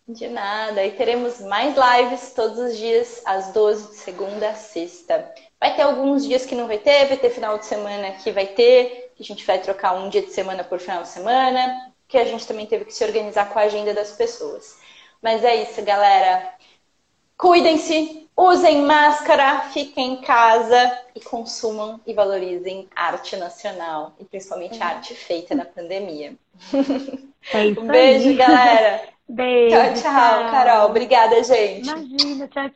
De 0.08 0.30
nada. 0.30 0.86
E 0.86 0.92
teremos 0.92 1.42
mais 1.42 1.76
lives 1.76 2.32
todos 2.34 2.58
os 2.58 2.78
dias, 2.78 3.22
às 3.26 3.52
12, 3.52 3.90
de 3.90 3.96
segunda 3.96 4.50
a 4.52 4.54
sexta. 4.54 5.30
Vai 5.60 5.76
ter 5.76 5.82
alguns 5.82 6.26
dias 6.26 6.46
que 6.46 6.56
não 6.56 6.68
vai 6.68 6.78
ter, 6.78 7.08
vai 7.08 7.18
ter 7.18 7.32
final 7.32 7.58
de 7.58 7.66
semana 7.66 8.12
que 8.12 8.32
vai 8.32 8.48
ter, 8.48 9.12
que 9.14 9.24
a 9.24 9.26
gente 9.26 9.46
vai 9.46 9.60
trocar 9.60 9.94
um 9.94 10.08
dia 10.08 10.22
de 10.22 10.32
semana 10.32 10.64
por 10.64 10.80
final 10.80 11.02
de 11.02 11.10
semana, 11.10 11.92
que 12.08 12.18
a 12.18 12.24
gente 12.24 12.48
também 12.48 12.66
teve 12.66 12.86
que 12.86 12.94
se 12.94 13.04
organizar 13.04 13.50
com 13.50 13.60
a 13.60 13.64
agenda 13.64 13.94
das 13.94 14.14
pessoas. 14.14 14.78
Mas 15.22 15.44
é 15.44 15.56
isso, 15.64 15.84
galera. 15.84 16.57
Cuidem-se, 17.38 18.28
usem 18.36 18.82
máscara, 18.82 19.62
fiquem 19.72 20.14
em 20.14 20.22
casa 20.22 21.00
e 21.16 21.20
consumam 21.20 22.00
e 22.06 22.14
valorizem 22.14 22.88
arte 22.96 23.36
nacional, 23.38 24.14
e 24.20 24.26
principalmente 24.26 24.82
arte 24.82 25.14
feita 25.14 25.54
na 25.54 25.66
pandemia. 25.66 26.36
É 27.54 27.80
Um 27.80 27.88
beijo, 27.88 28.30
aí. 28.30 28.36
galera. 28.36 29.10
Beijo. 29.30 29.76
Tchau, 29.76 29.94
tchau, 29.94 30.52
Carol. 30.52 30.90
Obrigada, 30.90 31.44
gente. 31.44 31.90
Imagina, 31.90 32.48
tchau, 32.48 32.70
tchau. 32.70 32.76